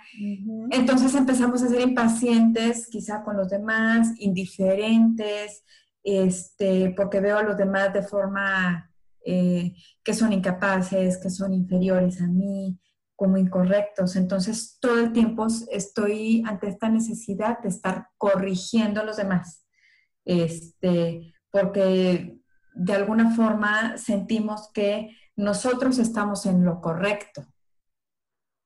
Entonces 0.70 1.16
empezamos 1.16 1.64
a 1.64 1.68
ser 1.68 1.82
impacientes 1.82 2.86
quizá 2.88 3.24
con 3.24 3.36
los 3.36 3.50
demás, 3.50 4.14
indiferentes, 4.20 5.64
este, 6.04 6.94
porque 6.96 7.20
veo 7.20 7.40
a 7.40 7.44
los 7.44 7.58
demás 7.58 7.92
de 7.94 8.04
forma 8.04 8.92
eh, 9.26 9.74
que 10.04 10.14
son 10.14 10.32
incapaces, 10.32 11.18
que 11.18 11.32
son 11.32 11.52
inferiores 11.52 12.22
a 12.22 12.28
mí, 12.28 12.80
como 13.16 13.38
incorrectos. 13.38 14.16
Entonces 14.18 14.78
todo 14.80 15.00
el 15.00 15.12
tiempo 15.14 15.48
estoy 15.72 16.44
ante 16.46 16.68
esta 16.68 16.90
necesidad 16.90 17.58
de 17.64 17.70
estar 17.70 18.10
corrigiendo 18.20 19.02
a 19.02 19.04
los 19.04 19.18
demás, 19.18 19.66
este, 20.26 21.34
porque 21.50 22.45
de 22.76 22.94
alguna 22.94 23.36
forma 23.36 23.98
sentimos 23.98 24.70
que 24.74 25.16
nosotros 25.36 25.98
estamos 25.98 26.46
en 26.46 26.64
lo 26.64 26.82
correcto, 26.82 27.46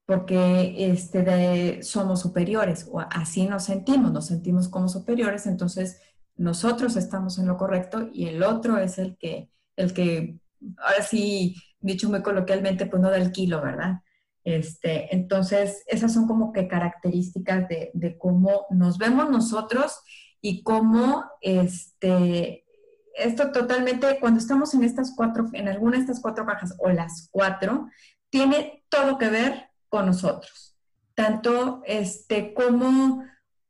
porque 0.06 0.92
este, 0.92 1.84
somos 1.84 2.22
superiores, 2.22 2.88
o 2.92 3.00
así 3.00 3.46
nos 3.46 3.66
sentimos, 3.66 4.12
nos 4.12 4.26
sentimos 4.26 4.68
como 4.68 4.90
superiores, 4.90 5.46
entonces 5.46 6.02
nosotros 6.36 6.96
estamos 6.96 7.38
en 7.38 7.48
lo 7.48 7.58
correcto 7.58 8.10
y 8.12 8.28
el 8.28 8.42
otro 8.44 8.78
es 8.80 8.98
el 8.98 9.18
que, 9.18 9.52
el 9.76 9.94
que, 9.94 10.40
ahora 10.78 11.04
sí, 11.04 11.56
dicho 11.80 12.10
muy 12.10 12.22
coloquialmente, 12.22 12.88
pues 12.88 13.02
no 13.02 13.10
da 13.10 13.18
el 13.18 13.32
kilo, 13.32 13.62
¿verdad? 13.62 14.02
Este, 14.44 15.14
entonces, 15.14 15.84
esas 15.86 16.14
son 16.14 16.26
como 16.28 16.52
que 16.54 16.68
características 16.68 17.68
de, 17.68 17.92
de 17.94 18.18
cómo 18.18 18.66
nos 18.72 18.98
vemos 18.98 19.30
nosotros 19.30 20.00
y 20.42 20.64
cómo 20.64 21.26
este, 21.42 22.66
esto 23.20 23.52
totalmente, 23.52 24.20
cuando 24.20 24.40
estamos 24.40 24.74
en 24.74 24.84
estas 24.84 25.14
cuatro, 25.16 25.48
en 25.54 25.68
alguna 25.68 25.98
de 25.98 26.04
estas 26.04 26.20
cuatro 26.20 26.46
cajas 26.46 26.76
o 26.80 26.90
las 26.90 27.30
cuatro, 27.32 27.90
tiene 28.30 28.84
todo 28.90 29.18
que 29.18 29.30
ver 29.30 29.70
con 29.90 30.06
nosotros. 30.06 30.76
Tanto 31.16 31.82
este, 31.86 32.54
cómo, 32.54 33.24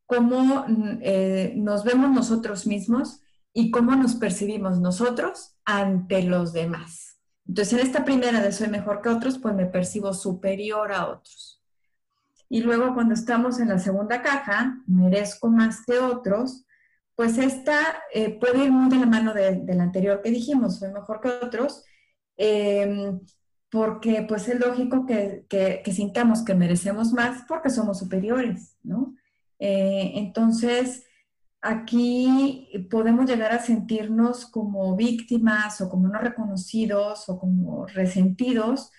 cómo 0.06 0.66
eh, 1.02 1.54
nos 1.56 1.84
vemos 1.84 2.12
nosotros 2.12 2.68
mismos 2.68 3.22
y 3.54 3.72
cómo 3.72 3.96
nos 3.96 4.16
percibimos 4.16 4.80
nosotros 4.80 5.56
ante 5.66 6.24
los 6.24 6.54
demás. 6.54 7.18
Entonces, 7.48 7.74
en 7.74 7.80
esta 7.80 8.06
primera 8.06 8.42
de 8.42 8.52
soy 8.52 8.68
mejor 8.68 9.02
que 9.02 9.10
otros, 9.10 9.40
pues 9.40 9.56
me 9.56 9.66
percibo 9.66 10.14
superior 10.14 10.92
a 10.92 11.08
otros. 11.08 11.60
Y 12.48 12.62
luego 12.62 12.94
cuando 12.94 13.14
estamos 13.14 13.60
en 13.60 13.70
la 13.70 13.80
segunda 13.80 14.22
caja, 14.22 14.78
merezco 14.88 15.50
más 15.50 15.84
que 15.86 16.00
otros, 16.00 16.66
pues 17.20 17.38
esta 17.38 18.02
eh, 18.14 18.40
puede 18.40 18.64
ir 18.64 18.72
muy 18.72 18.90
de 18.90 18.96
la 18.96 19.06
mano 19.06 19.34
de, 19.34 19.62
la 19.76 19.84
anterior 19.84 20.22
que 20.22 20.32
dijimos, 20.32 20.80
soy 20.80 20.94
mejor 20.94 21.20
que 21.20 21.28
otros, 21.28 21.84
em, 22.38 23.20
porque 23.70 24.24
pues 24.26 24.48
es 24.48 24.58
lógico 24.58 25.06
que, 25.06 25.84
sintamos 25.94 26.46
que 26.46 26.56
merecemos 26.56 27.12
más 27.12 27.44
porque 27.46 27.72
somos 27.72 28.00
superiores, 28.00 28.78
¿no? 28.84 29.18
Eh, 29.60 30.14
entonces, 30.16 31.08
aquí 31.60 32.88
podemos 32.90 33.30
llegar 33.30 33.52
a 33.52 33.60
sentirnos 33.60 34.46
como 34.46 34.96
víctimas 34.96 35.82
o 35.82 35.90
como 35.90 36.08
no 36.08 36.20
reconocidos 36.22 37.28
o 37.28 37.38
como 37.38 37.86
resentidos 37.86 38.92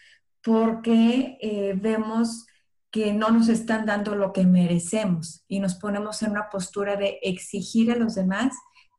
porque 0.42 1.38
eh, 1.40 1.72
vemos 1.74 2.46
que 2.90 3.12
no 3.12 3.30
nos 3.30 3.48
están 3.48 3.86
dando 3.86 4.16
lo 4.16 4.32
que 4.32 4.44
merecemos 4.44 5.44
y 5.46 5.60
nos 5.60 5.74
ponemos 5.76 6.22
en 6.22 6.32
una 6.32 6.48
postura 6.50 6.96
de 6.96 7.18
exigir 7.22 7.92
a 7.92 7.96
los 7.96 8.14
demás 8.16 8.54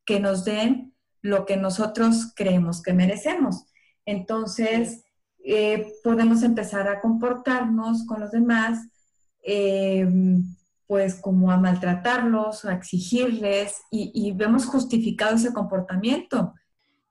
que 0.05 0.19
nos 0.19 0.45
den 0.45 0.93
lo 1.21 1.45
que 1.45 1.57
nosotros 1.57 2.33
creemos 2.35 2.81
que 2.81 2.93
merecemos. 2.93 3.65
Entonces, 4.05 5.03
eh, 5.43 5.93
podemos 6.03 6.41
empezar 6.43 6.87
a 6.87 7.01
comportarnos 7.01 8.05
con 8.05 8.21
los 8.21 8.31
demás, 8.31 8.87
eh, 9.43 10.07
pues 10.87 11.15
como 11.15 11.51
a 11.51 11.57
maltratarlos, 11.57 12.65
a 12.65 12.73
exigirles 12.73 13.81
y, 13.91 14.11
y 14.13 14.31
vemos 14.31 14.65
justificado 14.65 15.35
ese 15.35 15.53
comportamiento. 15.53 16.53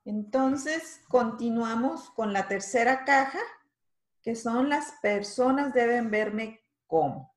Entonces, 0.03 1.01
continuamos 1.07 2.09
con 2.09 2.33
la 2.33 2.47
tercera 2.47 3.05
caja, 3.05 3.39
que 4.23 4.35
son 4.35 4.69
las 4.69 4.93
personas 5.01 5.73
deben 5.73 6.11
verme 6.11 6.60
cómo. 6.91 7.33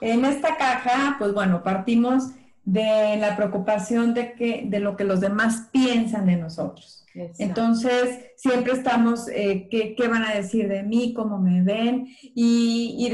En 0.00 0.24
esta 0.24 0.56
caja, 0.56 1.16
pues 1.18 1.32
bueno, 1.32 1.62
partimos 1.62 2.30
de 2.64 3.16
la 3.18 3.36
preocupación 3.36 4.14
de, 4.14 4.32
que, 4.32 4.64
de 4.66 4.80
lo 4.80 4.96
que 4.96 5.04
los 5.04 5.20
demás 5.20 5.68
piensan 5.70 6.26
de 6.26 6.36
nosotros. 6.36 7.04
Entonces, 7.38 8.26
siempre 8.36 8.74
estamos, 8.74 9.28
eh, 9.28 9.68
¿qué, 9.70 10.08
van 10.08 10.24
a 10.24 10.34
decir 10.34 10.68
de 10.68 10.82
mí? 10.82 11.14
¿Cómo 11.14 11.38
me 11.38 11.62
ven? 11.62 12.06
Y, 12.34 13.08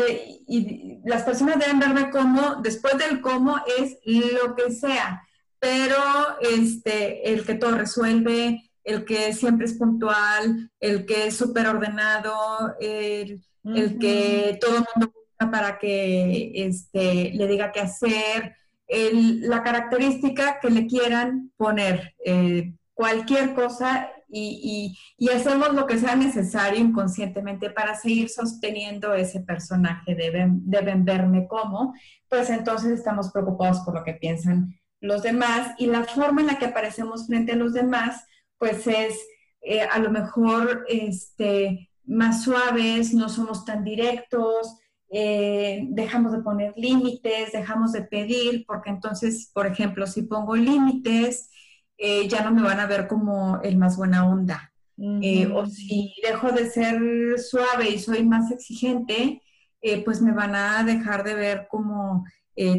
y, 0.49 1.01
las 1.05 1.23
personas 1.23 1.59
deben 1.59 1.79
verme 1.79 2.11
como, 2.11 2.57
después 2.63 2.99
del 2.99 3.21
cómo, 3.21 3.59
es 3.79 3.99
lo 4.05 4.57
que 4.57 4.73
sea, 4.73 5.23
pero 5.61 5.97
este, 6.41 7.33
el 7.33 7.45
que 7.45 7.55
todo 7.55 7.77
resuelve, 7.77 8.73
el 8.83 9.05
que 9.05 9.33
siempre 9.33 9.67
es 9.67 9.75
puntual, 9.75 10.73
el 10.81 11.07
que 11.07 11.29
es 11.29 11.37
súper 11.37 11.69
ordenado, 11.69 12.75
el, 12.81 13.41
el 13.65 13.99
que 14.01 14.59
todo 14.61 14.79
el 14.79 14.85
mundo 14.97 15.13
para 15.51 15.79
que 15.79 16.53
este, 16.55 17.33
le 17.33 17.47
diga 17.47 17.73
qué 17.73 17.81
hacer, 17.81 18.57
la 18.89 19.63
característica 19.63 20.61
que 20.61 20.69
le 20.69 20.87
quieran 20.87 21.51
poner, 21.57 22.15
eh, 22.25 22.75
cualquier 22.93 23.55
cosa 23.55 24.11
y, 24.29 24.97
hacemos 25.35 25.75
lo 25.75 25.87
que 25.87 25.99
sea 25.99 26.17
necesario 26.17 26.81
inconscientemente 26.81 27.71
para 27.71 27.95
seguir 27.95 28.29
sosteniendo 28.29 29.15
ese 29.15 29.41
personaje, 29.41 30.15
deben, 30.15 30.61
deben 30.71 31.05
verme 31.05 31.47
como, 31.49 31.95
pues 32.29 32.49
entonces 32.51 32.93
estamos 32.93 33.31
preocupados 33.31 33.81
por 33.81 33.95
lo 33.95 34.05
que 34.05 34.15
piensan 34.15 34.79
los 35.01 35.23
demás 35.23 35.75
y 35.79 35.87
la 35.87 36.05
forma 36.05 36.41
en 36.41 36.47
la 36.47 36.59
que 36.59 36.67
aparecemos 36.67 37.27
frente 37.27 37.53
a 37.53 37.57
los 37.57 37.73
demás, 37.73 38.25
pues 38.59 38.87
es 38.87 39.19
eh, 39.61 39.83
a 39.83 39.99
lo 39.99 40.11
mejor 40.11 40.85
este, 40.89 41.91
más 42.05 42.45
suaves, 42.45 43.13
no 43.13 43.29
somos 43.29 43.65
tan 43.65 43.85
directos, 43.85 44.79
eh, 45.13 45.87
dejamos 45.91 46.33
de 46.33 46.41
poner 46.41 46.73
límites, 46.77 47.53
dejamos 47.53 47.93
de 47.93 48.03
pedir, 48.03 48.65
porque 48.67 48.91
entonces, 48.91 49.51
por 49.53 49.67
ejemplo, 49.67 50.07
si 50.07 50.23
pongo 50.23 50.57
límites, 50.57 51.51
eh, 51.99 52.27
ya 52.29 52.43
no 52.43 52.51
me 52.51 52.63
van 52.63 52.81
a 52.81 52.87
ver 52.87 53.07
como 53.07 53.61
el 53.63 53.77
más 53.77 53.97
buena 53.97 54.27
onda. 54.27 54.73
o 54.97 55.67
si 55.67 56.15
dejo 56.23 56.53
de 56.53 56.71
ser 56.71 56.99
suave 57.39 57.91
y 57.91 57.99
soy 57.99 58.25
más 58.25 58.51
exigente, 58.51 59.43
pues 60.05 60.23
me 60.23 60.33
van 60.33 60.55
a 60.55 60.85
dejar 60.85 61.25
de 61.25 61.35
ver 61.35 61.67
como 61.69 62.25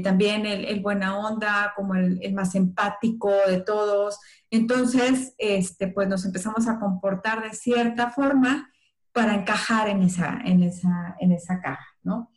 también 0.04 0.46
el, 0.46 0.80
buena 0.82 1.17
onda, 1.17 1.74
como 1.76 1.96
el, 1.96 2.19
el, 2.22 2.34
más 2.34 2.56
empático 2.56 3.32
de 3.48 3.62
todos. 3.62 4.19
Entonces, 4.50 5.34
este, 5.38 5.88
pues 5.88 6.08
nos 6.08 6.26
empezamos 6.26 6.67
a 6.67 6.80
comportar 6.80 7.43
de 7.43 7.54
cierta 7.56 8.10
forma 8.10 8.69
para 9.13 9.36
encajar 9.36 9.88
en 9.89 10.02
esa, 10.02 10.41
en 10.43 10.63
esa, 10.63 11.15
en 11.19 11.32
esa 11.32 11.62
caja, 11.62 11.92
¿no? 12.04 12.30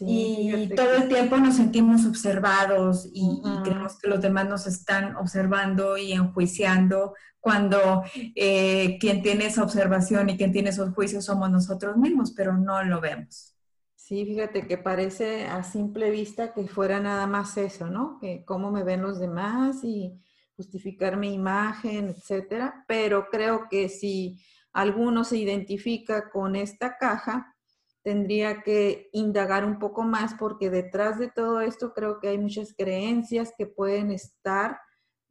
y 0.00 0.68
todo 0.74 0.94
el 0.94 1.08
tiempo 1.08 1.36
nos 1.36 1.56
sentimos 1.56 2.06
observados 2.06 3.08
y, 3.12 3.42
creemos 3.64 3.98
que 3.98 4.08
los 4.08 4.20
demás 4.20 4.48
nos 4.48 4.66
están 4.66 5.16
observando 5.16 5.96
y 5.96 6.12
enjuiciando 6.12 7.14
cuando 7.38 8.02
eh, 8.34 8.98
quien 8.98 9.22
tiene 9.22 9.46
esa 9.46 9.62
observación 9.62 10.28
y 10.28 10.36
quien 10.36 10.52
tiene 10.52 10.70
esos 10.70 10.94
juicios 10.94 11.24
somos 11.24 11.50
nosotros 11.50 11.96
mismos, 11.96 12.32
pero 12.32 12.56
no 12.56 12.82
lo 12.82 13.00
vemos. 13.00 13.56
Sí, 13.94 14.24
fíjate 14.26 14.66
que 14.66 14.76
parece 14.76 15.46
a 15.46 15.62
simple 15.62 16.10
vista 16.10 16.52
que 16.52 16.66
fuera 16.66 17.00
nada 17.00 17.26
más 17.26 17.56
eso, 17.56 17.86
¿no? 17.86 18.18
Que 18.20 18.44
cómo 18.44 18.70
me 18.70 18.82
ven 18.82 19.02
los 19.02 19.18
demás 19.18 19.84
y 19.84 20.20
justificar 20.56 21.16
mi 21.16 21.32
imagen, 21.32 22.08
etcétera. 22.08 22.84
Pero 22.88 23.28
creo 23.30 23.68
que 23.70 23.88
si 23.88 24.42
alguno 24.72 25.24
se 25.24 25.38
identifica 25.38 26.28
con 26.30 26.56
esta 26.56 26.96
caja, 26.98 27.54
tendría 28.02 28.62
que 28.62 29.10
indagar 29.12 29.64
un 29.64 29.78
poco 29.78 30.02
más 30.02 30.34
porque 30.34 30.70
detrás 30.70 31.18
de 31.18 31.30
todo 31.30 31.60
esto 31.60 31.92
creo 31.92 32.18
que 32.18 32.28
hay 32.28 32.38
muchas 32.38 32.74
creencias 32.74 33.52
que 33.56 33.66
pueden 33.66 34.10
estar 34.10 34.78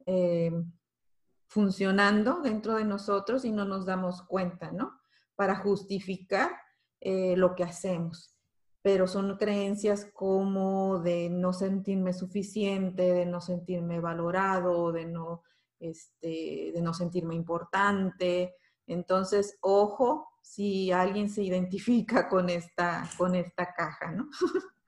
eh, 0.06 0.52
funcionando 1.48 2.40
dentro 2.40 2.76
de 2.76 2.84
nosotros 2.84 3.44
y 3.44 3.50
no 3.50 3.64
nos 3.64 3.86
damos 3.86 4.22
cuenta, 4.22 4.70
¿no? 4.70 5.00
Para 5.34 5.56
justificar 5.56 6.50
eh, 7.00 7.36
lo 7.36 7.54
que 7.54 7.64
hacemos. 7.64 8.36
Pero 8.82 9.06
son 9.06 9.36
creencias 9.36 10.08
como 10.14 11.00
de 11.00 11.28
no 11.28 11.52
sentirme 11.52 12.12
suficiente, 12.12 13.02
de 13.12 13.26
no 13.26 13.40
sentirme 13.40 14.00
valorado, 14.00 14.92
de 14.92 15.06
no, 15.06 15.42
este, 15.80 16.70
de 16.72 16.80
no 16.80 16.94
sentirme 16.94 17.34
importante, 17.34 18.54
entonces, 18.90 19.56
ojo 19.60 20.29
si 20.40 20.90
alguien 20.90 21.28
se 21.28 21.42
identifica 21.42 22.28
con 22.28 22.48
esta, 22.50 23.08
con 23.16 23.34
esta 23.34 23.72
caja, 23.72 24.12
¿no? 24.12 24.28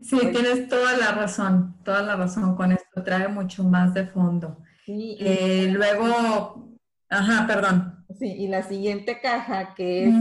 Sí, 0.00 0.18
tienes 0.32 0.68
toda 0.68 0.96
la 0.96 1.12
razón, 1.12 1.76
toda 1.84 2.02
la 2.02 2.16
razón 2.16 2.56
con 2.56 2.72
esto, 2.72 3.04
trae 3.04 3.28
mucho 3.28 3.62
más 3.62 3.94
de 3.94 4.04
fondo. 4.04 4.58
Sí, 4.84 5.16
eh, 5.20 5.68
luego, 5.70 6.76
ajá, 7.08 7.46
perdón. 7.46 8.04
Sí, 8.18 8.32
y 8.32 8.48
la 8.48 8.64
siguiente 8.64 9.20
caja 9.20 9.74
que 9.74 10.08
es 10.08 10.14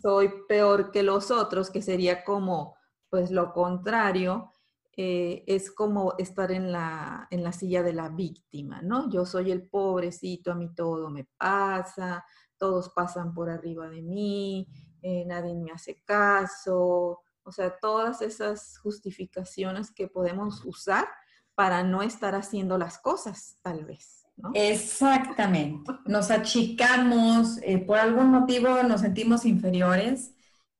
soy 0.00 0.30
peor 0.48 0.92
que 0.92 1.02
los 1.02 1.32
otros, 1.32 1.70
que 1.70 1.82
sería 1.82 2.22
como, 2.22 2.76
pues 3.10 3.32
lo 3.32 3.52
contrario, 3.52 4.52
eh, 4.96 5.42
es 5.48 5.72
como 5.72 6.14
estar 6.18 6.52
en 6.52 6.70
la, 6.70 7.26
en 7.32 7.42
la 7.42 7.52
silla 7.52 7.82
de 7.82 7.94
la 7.94 8.10
víctima, 8.10 8.80
¿no? 8.80 9.10
Yo 9.10 9.26
soy 9.26 9.50
el 9.50 9.68
pobrecito, 9.68 10.52
a 10.52 10.54
mí 10.54 10.72
todo 10.72 11.10
me 11.10 11.26
pasa, 11.36 12.24
todos 12.64 12.88
pasan 12.88 13.34
por 13.34 13.50
arriba 13.50 13.90
de 13.90 14.00
mí, 14.00 14.66
eh, 15.02 15.26
nadie 15.26 15.54
me 15.54 15.70
hace 15.70 16.00
caso, 16.02 17.20
o 17.42 17.52
sea, 17.52 17.76
todas 17.78 18.22
esas 18.22 18.78
justificaciones 18.78 19.90
que 19.90 20.08
podemos 20.08 20.64
usar 20.64 21.06
para 21.54 21.82
no 21.82 22.02
estar 22.02 22.34
haciendo 22.34 22.78
las 22.78 22.96
cosas, 22.96 23.58
tal 23.60 23.84
vez. 23.84 24.24
Exactamente. 24.54 25.92
Nos 26.06 26.30
achicamos, 26.30 27.58
eh, 27.62 27.84
por 27.86 27.98
algún 27.98 28.30
motivo 28.30 28.82
nos 28.82 29.02
sentimos 29.02 29.44
inferiores, 29.44 30.34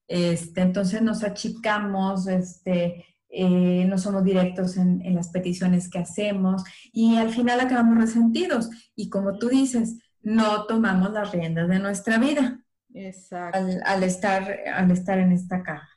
este, 0.09 0.63
entonces 0.63 1.03
nos 1.03 1.23
achicamos, 1.23 2.27
este, 2.29 3.05
eh, 3.29 3.85
no 3.85 3.99
somos 3.99 4.25
directos 4.25 4.79
en, 4.79 5.15
las 5.15 5.29
peticiones 5.29 5.91
que 5.91 5.99
hacemos 5.99 6.65
y 6.95 7.17
al 7.17 7.29
final 7.29 7.61
acabamos 7.61 7.99
resentidos. 7.99 8.71
Y 8.97 9.11
como 9.11 9.37
tú 9.37 9.49
dices, 9.49 9.99
no 10.25 10.67
tomamos 10.67 11.13
las 11.13 11.33
riendas 11.33 11.69
de 11.69 11.79
nuestra 11.79 12.19
vida. 12.19 12.61
Exacto. 12.93 13.59
Al, 13.85 14.03
estar, 14.03 14.61
al 14.73 14.91
estar 14.91 15.19
en 15.19 15.33
esta 15.33 15.63
caja. 15.63 15.89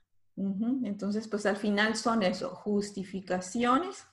Entonces, 0.84 1.28
pues 1.28 1.46
al 1.48 1.58
final 1.58 1.96
son 1.96 2.22
eso, 2.22 2.50
justificaciones 2.50 4.06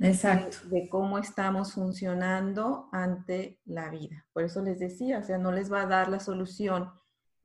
Exacto. 0.00 0.56
De, 0.70 0.88
cómo 0.88 1.18
estamos 1.18 1.74
funcionando 1.74 2.88
ante 2.92 3.60
la 3.66 3.90
vida. 3.90 4.26
Por 4.32 4.44
eso 4.44 4.62
les 4.62 4.78
decía, 4.78 5.18
o 5.18 5.22
sea, 5.22 5.38
no 5.38 5.52
les 5.52 5.70
va 5.70 5.82
a 5.82 5.86
dar 5.86 6.08
la 6.08 6.20
solución. 6.20 6.90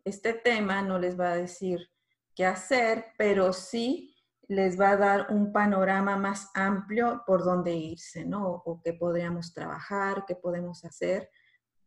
Este 0.06 0.34
tema 0.34 0.82
no 0.82 0.98
les 0.98 1.20
va 1.20 1.32
a 1.32 1.36
decir 1.36 1.90
qué 2.34 2.46
hacer, 2.46 3.08
pero 3.18 3.52
sí 3.52 4.16
les 4.48 4.80
va 4.80 4.92
a 4.92 4.98
dar 4.98 5.28
un 5.32 5.52
panorama 5.52 6.18
más 6.18 6.50
amplio 6.54 7.24
por 7.26 7.44
dónde 7.44 7.74
irse, 7.74 8.26
¿no? 8.26 8.62
O 8.66 8.82
qué 8.82 8.94
podríamos 8.94 9.54
trabajar, 9.54 10.24
qué 10.26 10.36
podemos 10.36 10.86
hacer 10.86 11.30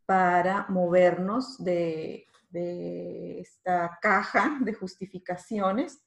para 0.09 0.65
movernos 0.71 1.63
de, 1.63 2.25
esta 2.51 3.99
caja 4.01 4.59
de 4.63 4.73
justificaciones 4.73 6.01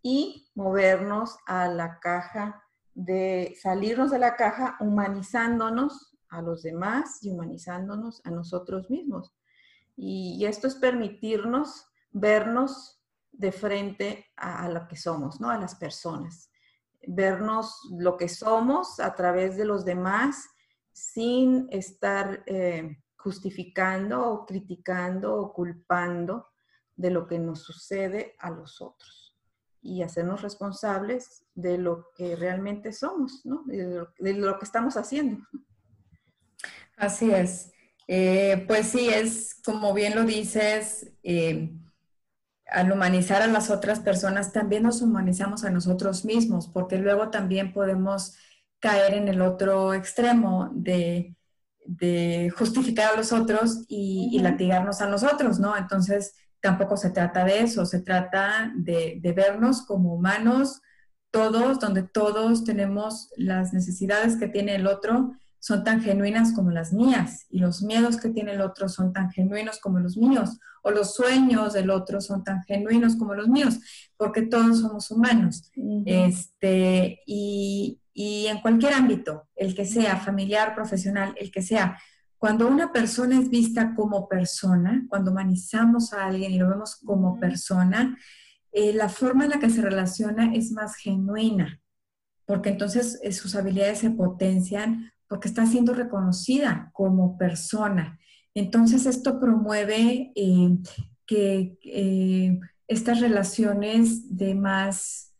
y 0.00 0.48
movernos 0.54 1.36
a 1.44 1.66
la 1.66 1.98
caja 1.98 2.62
de 2.94 3.56
salirnos 3.60 4.12
de 4.12 4.20
la 4.20 4.36
caja 4.36 4.76
humanizándonos 4.78 6.16
a 6.28 6.40
los 6.40 6.62
demás 6.62 7.18
y 7.24 7.30
humanizándonos 7.30 8.24
a 8.24 8.30
nosotros 8.30 8.88
mismos. 8.88 9.34
Y, 9.96 10.44
esto 10.46 10.68
es 10.68 10.76
permitirnos 10.76 11.88
vernos 12.12 13.02
de 13.32 13.50
frente 13.50 14.26
a, 14.36 14.68
lo 14.68 14.86
que 14.86 14.94
somos, 14.94 15.40
¿no? 15.40 15.50
A 15.50 15.58
las 15.58 15.74
personas. 15.74 16.48
Vernos 17.08 17.90
lo 17.98 18.16
que 18.16 18.28
somos 18.28 19.00
a 19.00 19.16
través 19.16 19.56
de 19.56 19.64
los 19.64 19.84
demás 19.84 20.48
sin 20.92 21.66
estar 21.72 22.44
eh, 22.46 23.01
justificando 23.22 24.28
o 24.28 24.46
criticando 24.46 25.36
o 25.36 25.52
culpando 25.52 26.48
de 26.96 27.10
lo 27.10 27.26
que 27.26 27.38
nos 27.38 27.62
sucede 27.62 28.34
a 28.38 28.50
los 28.50 28.80
otros 28.80 29.36
y 29.80 30.02
hacernos 30.02 30.42
responsables 30.42 31.44
de 31.54 31.78
lo 31.78 32.12
que 32.16 32.36
realmente 32.36 32.92
somos, 32.92 33.44
¿no? 33.44 33.62
de, 33.66 34.34
lo, 34.34 34.58
que 34.58 34.64
estamos 34.64 34.96
haciendo. 34.96 35.44
Así 36.96 37.30
es. 37.30 37.72
Eh, 38.06 38.64
pues 38.68 38.88
sí, 38.88 39.08
es 39.08 39.54
como 39.64 39.94
bien 39.94 40.14
lo 40.14 40.24
dices, 40.24 41.12
eh, 41.22 41.72
al 42.66 42.92
humanizar 42.92 43.42
a 43.42 43.46
las 43.46 43.70
otras 43.70 44.00
personas, 44.00 44.52
también 44.52 44.84
nos 44.84 45.02
humanizamos 45.02 45.64
a 45.64 45.70
nosotros 45.70 46.24
mismos, 46.24 46.68
porque 46.68 46.98
luego 46.98 47.30
también 47.30 47.72
podemos 47.72 48.36
caer 48.78 49.14
en 49.14 49.28
el 49.28 49.42
otro 49.42 49.94
extremo 49.94 50.70
de 50.74 51.36
de 51.84 52.52
justificar 52.56 53.12
a 53.12 53.16
los 53.16 53.32
otros 53.32 53.84
y, 53.88 54.38
latigarnos 54.40 55.00
a 55.00 55.08
nosotros, 55.08 55.58
¿no? 55.58 55.76
Entonces, 55.76 56.34
tampoco 56.60 56.96
se 56.96 57.10
trata 57.10 57.44
de 57.44 57.60
eso, 57.60 57.84
se 57.86 58.00
trata 58.00 58.72
de, 58.76 59.20
vernos 59.34 59.82
como 59.82 60.14
humanos, 60.14 60.80
todos, 61.30 61.80
donde 61.80 62.02
todos 62.02 62.64
tenemos 62.64 63.30
las 63.36 63.72
necesidades 63.72 64.36
que 64.36 64.48
tiene 64.48 64.74
el 64.74 64.86
otro, 64.86 65.32
son 65.62 65.84
tan 65.84 66.02
genuinas 66.02 66.52
como 66.54 66.72
las 66.72 66.92
mías, 66.92 67.46
y 67.48 67.60
los 67.60 67.82
miedos 67.82 68.16
que 68.16 68.30
tiene 68.30 68.54
el 68.54 68.60
otro 68.62 68.88
son 68.88 69.12
tan 69.12 69.30
genuinos 69.30 69.78
como 69.78 70.00
los 70.00 70.16
míos, 70.16 70.58
o 70.82 70.90
los 70.90 71.14
sueños 71.14 71.72
del 71.72 71.90
otro 71.90 72.20
son 72.20 72.42
tan 72.42 72.64
genuinos 72.64 73.14
como 73.14 73.34
los 73.34 73.46
míos, 73.46 73.78
porque 74.16 74.42
todos 74.42 74.80
somos 74.80 75.08
humanos. 75.12 75.70
este, 76.04 77.20
y, 77.26 78.00
y 78.12 78.48
en 78.48 78.60
cualquier 78.60 78.94
ámbito, 78.94 79.48
el 79.54 79.76
que 79.76 79.84
sea, 79.86 80.16
familiar, 80.16 80.74
profesional, 80.74 81.32
el 81.38 81.52
que 81.52 81.62
sea, 81.62 81.96
cuando 82.38 82.66
una 82.66 82.90
persona 82.90 83.38
es 83.38 83.48
vista 83.48 83.94
como 83.94 84.28
persona, 84.28 85.06
cuando 85.08 85.30
humanizamos 85.30 86.12
a 86.12 86.26
alguien 86.26 86.50
y 86.50 86.58
lo 86.58 86.68
vemos 86.68 86.96
como 86.96 87.38
persona, 87.38 88.18
eh, 88.72 88.92
la 88.92 89.08
forma 89.08 89.44
en 89.44 89.50
la 89.50 89.60
que 89.60 89.70
se 89.70 89.80
relaciona 89.80 90.52
es 90.52 90.72
más 90.72 90.96
genuina, 90.96 91.80
porque 92.46 92.70
entonces 92.70 93.20
eh, 93.22 93.30
sus 93.30 93.54
habilidades 93.54 94.00
se 94.00 94.10
potencian 94.10 95.12
porque 95.32 95.48
está 95.48 95.64
siendo 95.64 95.94
reconocida 95.94 96.90
como 96.92 97.38
persona. 97.38 98.18
Entonces 98.52 99.06
esto 99.06 99.40
promueve 99.40 100.30
eh, 100.36 100.76
que 101.26 102.60
estas 102.86 103.20
relaciones 103.20 104.36
de 104.36 104.54
más 104.54 105.32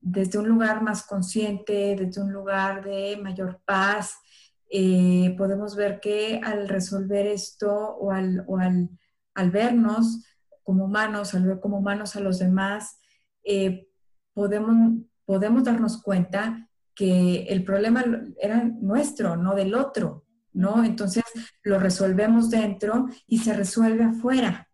desde 0.00 0.38
un 0.38 0.48
lugar 0.48 0.82
más 0.82 1.02
consciente, 1.04 1.94
desde 1.94 2.22
un 2.22 2.32
lugar 2.32 2.82
de 2.82 3.18
mayor 3.22 3.60
paz, 3.66 4.14
eh, 4.70 5.34
podemos 5.36 5.76
ver 5.76 6.00
que 6.00 6.40
al 6.42 6.66
resolver 6.66 7.26
esto 7.26 7.70
o 7.70 8.10
al, 8.12 8.46
al, 9.34 9.50
vernos 9.50 10.24
como 10.62 10.86
humanos, 10.86 11.34
al 11.34 11.46
ver 11.46 11.60
como 11.60 11.76
humanos 11.76 12.16
a 12.16 12.20
los 12.20 12.38
demás, 12.38 12.98
eh, 13.44 13.88
podemos, 14.32 15.02
podemos 15.26 15.64
darnos 15.64 16.00
cuenta 16.00 16.70
que 16.94 17.44
el 17.44 17.64
problema 17.64 18.04
era 18.40 18.64
nuestro, 18.64 19.36
no 19.36 19.54
del 19.54 19.74
otro, 19.74 20.24
¿no? 20.52 20.84
Entonces 20.84 21.24
lo 21.62 21.78
resolvemos 21.78 22.50
dentro 22.50 23.06
y 23.26 23.38
se 23.38 23.54
resuelve 23.54 24.04
afuera. 24.04 24.68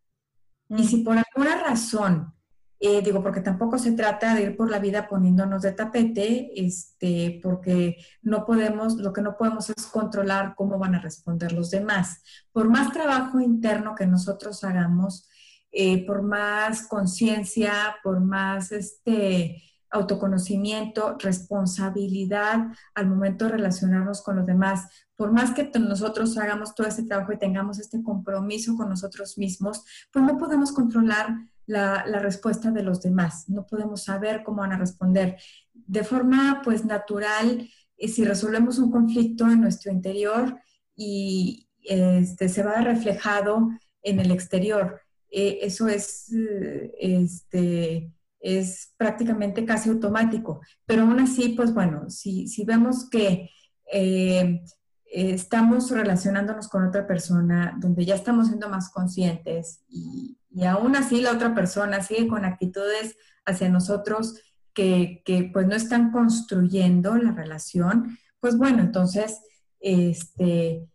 Y 0.69 0.85
si 0.85 0.99
por 0.99 1.17
alguna 1.17 1.63
razón, 1.63 2.35
eh, 2.81 3.03
digo, 3.03 3.23
porque 3.23 3.41
tampoco 3.41 3.79
se 3.79 3.93
trata 3.93 4.35
de 4.35 4.43
ir 4.43 4.57
por 4.57 4.71
la 4.71 4.79
vida 4.79 5.09
poniéndonos 5.09 5.63
de 5.63 5.73
tapete, 5.73 6.53
este, 6.55 7.41
porque 7.43 7.97
no 8.23 8.45
podemos, 8.45 8.95
lo 8.97 9.13
que 9.13 9.23
no 9.23 9.37
podemos 9.37 9.71
es 9.71 9.87
controlar 9.87 10.55
cómo 10.55 10.79
van 10.79 10.95
a 10.95 11.01
responder 11.01 11.53
los 11.53 11.71
demás. 11.71 12.23
Por 12.53 12.69
más 12.69 12.93
trabajo 12.93 13.41
interno 13.41 13.95
que 13.97 14.07
nosotros 14.07 14.63
hagamos, 14.63 15.29
eh, 15.73 16.07
por 16.07 16.23
más 16.23 16.87
conciencia, 16.87 17.97
por 18.03 18.21
más 18.21 18.71
este, 18.71 19.63
autoconocimiento, 19.91 21.17
responsabilidad 21.19 22.67
al 22.95 23.09
momento 23.09 23.45
de 23.47 23.53
relacionarnos 23.53 24.23
con 24.23 24.37
los 24.37 24.47
demás. 24.47 24.89
Por 25.17 25.33
más 25.33 25.53
que 25.53 25.71
nosotros 25.79 26.37
hagamos 26.39 26.75
todo 26.75 26.87
este 26.87 27.05
trabajo 27.05 27.33
y 27.33 27.39
tengamos 27.39 27.79
este 27.79 28.03
compromiso 28.03 28.77
con 28.77 28.89
nosotros 28.89 29.39
mismos, 29.39 29.85
pues 30.13 30.25
no 30.25 30.39
podemos 30.39 30.73
controlar 30.73 31.37
la, 31.67 32.03
respuesta 32.21 32.71
de 32.71 32.83
los 32.83 33.03
demás, 33.03 33.49
no 33.49 33.67
podemos 33.67 34.05
saber 34.05 34.43
cómo 34.43 34.63
van 34.63 34.73
a 34.73 34.79
responder. 34.79 35.37
De 35.73 36.03
forma 36.03 36.63
pues 36.65 36.85
natural, 36.85 37.69
eh, 37.97 38.09
si 38.09 38.25
resolvemos 38.25 38.79
un 38.79 38.91
conflicto 38.91 39.47
en 39.51 39.61
nuestro 39.61 39.93
interior 39.93 40.59
y 40.97 41.69
este, 41.83 42.49
se 42.49 42.63
va 42.63 42.81
reflejado 42.81 43.69
en 44.03 44.21
el 44.21 44.31
exterior. 44.31 45.01
Eh, 45.31 45.59
eso 45.63 45.89
es 45.89 46.33
eh, 46.33 46.93
este, 46.99 48.11
es 48.41 48.95
prácticamente 48.97 49.65
casi 49.65 49.91
automático. 49.91 50.61
Pero 50.87 51.03
aún 51.03 51.21
así, 51.21 51.51
pues 51.51 51.73
bueno, 51.75 52.09
si, 52.11 52.47
vemos 52.65 53.09
que 53.09 53.51
eh, 53.93 54.63
estamos 55.07 55.91
relacionándonos 55.91 56.69
con 56.69 56.87
otra 56.87 57.07
persona 57.07 57.77
donde 57.79 58.05
ya 58.05 58.15
estamos 58.15 58.49
siendo 58.49 58.69
más 58.69 58.91
conscientes 58.91 59.83
y, 59.89 60.37
aún 60.67 60.97
así 60.97 61.21
la 61.21 61.33
otra 61.33 61.55
persona 61.55 62.03
sigue 62.03 62.27
con 62.27 62.45
actitudes 62.45 63.17
hacia 63.47 63.69
nosotros 63.69 64.35
que, 64.75 65.23
que, 65.25 65.51
pues 65.53 65.69
no 65.69 65.77
están 65.77 66.11
construyendo 66.11 67.15
la 67.17 67.31
relación, 67.31 68.19
pues 68.41 68.57
bueno, 68.57 68.83
entonces, 68.83 69.41
este, 69.81 70.89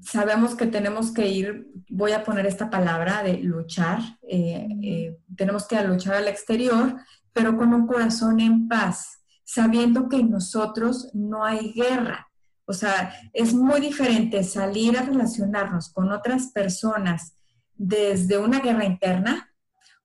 sabemos 0.00 0.54
que 0.54 0.66
tenemos 0.66 1.12
que 1.12 1.28
ir, 1.28 1.68
voy 1.88 2.12
a 2.12 2.24
poner 2.24 2.46
esta 2.46 2.70
palabra 2.70 3.22
de 3.22 3.38
luchar, 3.38 4.00
eh, 4.28 4.68
eh, 4.82 5.18
tenemos 5.36 5.66
que 5.66 5.80
luchar 5.82 6.14
al 6.14 6.28
exterior, 6.28 6.96
pero 7.32 7.56
con 7.56 7.74
un 7.74 7.86
corazón 7.86 8.40
en 8.40 8.68
paz, 8.68 9.20
sabiendo 9.44 10.08
que 10.08 10.16
en 10.16 10.30
nosotros 10.30 11.10
no 11.14 11.44
hay 11.44 11.72
guerra. 11.72 12.28
O 12.64 12.72
sea, 12.72 13.14
es 13.32 13.54
muy 13.54 13.80
diferente 13.80 14.44
salir 14.44 14.98
a 14.98 15.02
relacionarnos 15.02 15.90
con 15.90 16.12
otras 16.12 16.48
personas 16.48 17.34
desde 17.74 18.38
una 18.38 18.60
guerra 18.60 18.84
interna, 18.84 19.54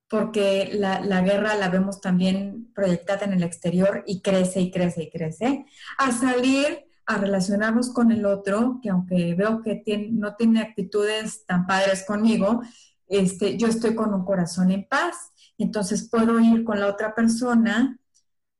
porque 0.08 0.70
la, 0.72 1.00
la, 1.00 1.22
guerra 1.22 1.56
la 1.56 1.68
vemos 1.68 2.00
también 2.00 2.70
proyectada 2.74 3.24
en 3.26 3.32
el 3.32 3.42
exterior 3.42 4.04
y 4.06 4.20
crece 4.22 4.60
y 4.60 4.70
crece 4.70 5.04
y 5.04 5.10
crece, 5.10 5.66
a 5.98 6.12
salir 6.12 6.84
a 7.06 7.18
relacionarnos 7.18 7.92
con 7.92 8.12
el 8.12 8.24
otro, 8.24 8.80
que 8.82 8.90
aunque 8.90 9.34
veo 9.34 9.62
que 9.62 10.08
no 10.10 10.36
tiene 10.36 10.60
actitudes 10.60 11.44
tan 11.46 11.66
padres 11.66 12.04
conmigo, 12.06 12.62
este, 13.06 13.56
yo 13.56 13.68
estoy 13.68 13.94
con 13.94 14.14
un 14.14 14.24
corazón 14.24 14.70
en 14.70 14.86
paz. 14.88 15.30
Entonces 15.58 16.08
puedo 16.08 16.40
ir 16.40 16.64
con 16.64 16.80
la 16.80 16.88
otra 16.88 17.14
persona 17.14 17.98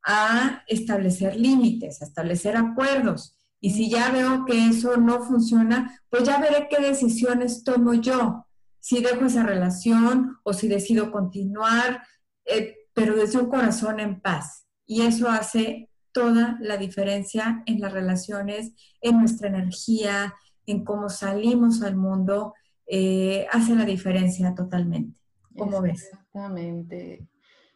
a 0.04 0.62
establecer 0.68 1.36
límites, 1.36 2.02
a 2.02 2.04
establecer 2.04 2.56
acuerdos. 2.56 3.36
Y 3.60 3.70
si 3.70 3.88
ya 3.88 4.10
veo 4.10 4.44
que 4.44 4.68
eso 4.68 4.98
no 4.98 5.22
funciona, 5.22 6.00
pues 6.10 6.24
ya 6.24 6.38
veré 6.38 6.68
qué 6.68 6.82
decisiones 6.82 7.64
tomo 7.64 7.94
yo. 7.94 8.46
Si 8.78 9.02
dejo 9.02 9.24
esa 9.24 9.42
relación 9.42 10.36
o 10.42 10.52
si 10.52 10.68
decido 10.68 11.10
continuar, 11.10 12.02
eh, 12.44 12.76
pero 12.92 13.16
desde 13.16 13.38
un 13.38 13.48
corazón 13.48 14.00
en 14.00 14.20
paz. 14.20 14.66
Y 14.86 15.02
eso 15.02 15.30
hace 15.30 15.88
toda 16.14 16.56
la 16.60 16.78
diferencia 16.78 17.62
en 17.66 17.80
las 17.80 17.92
relaciones, 17.92 18.72
en 19.02 19.18
nuestra 19.18 19.48
energía, 19.48 20.34
en 20.64 20.84
cómo 20.84 21.10
salimos 21.10 21.82
al 21.82 21.96
mundo, 21.96 22.54
eh, 22.86 23.46
hace 23.52 23.74
la 23.74 23.84
diferencia 23.84 24.54
totalmente. 24.54 25.20
¿Cómo 25.58 25.82
ves? 25.82 26.04
Exactamente. 26.04 27.28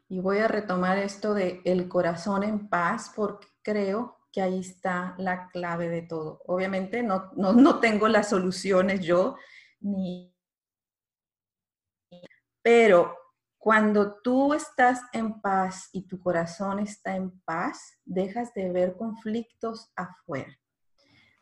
Y 0.09 0.21
voy 0.21 0.39
a 0.39 0.49
retomar 0.49 0.97
esto 0.99 1.35
de 1.35 1.61
el 1.65 1.89
corazón 1.89 2.43
en 2.45 2.69
paz 2.69 3.13
porque 3.15 3.49
creo 3.63 4.17
que 4.33 4.41
ahí 4.41 4.61
está 4.61 5.15
la 5.19 5.49
clave 5.49 5.89
de 5.89 6.03
todo. 6.03 6.41
Obviamente 6.47 7.03
no, 7.03 7.31
no, 7.37 7.53
no 7.53 7.81
tengo 7.81 8.09
las 8.09 8.31
soluciones 8.31 9.01
yo, 9.01 9.37
ni... 9.81 10.33
Pero 12.63 13.15
cuando 13.69 14.15
tú 14.23 14.55
estás 14.55 15.03
en 15.13 15.43
paz 15.43 15.91
y 15.93 16.07
tu 16.07 16.19
corazón 16.19 16.79
está 16.79 17.15
en 17.17 17.39
paz, 17.41 18.01
dejas 18.07 18.55
de 18.55 18.73
ver 18.73 18.97
conflictos 18.97 19.93
afuera. 19.95 20.59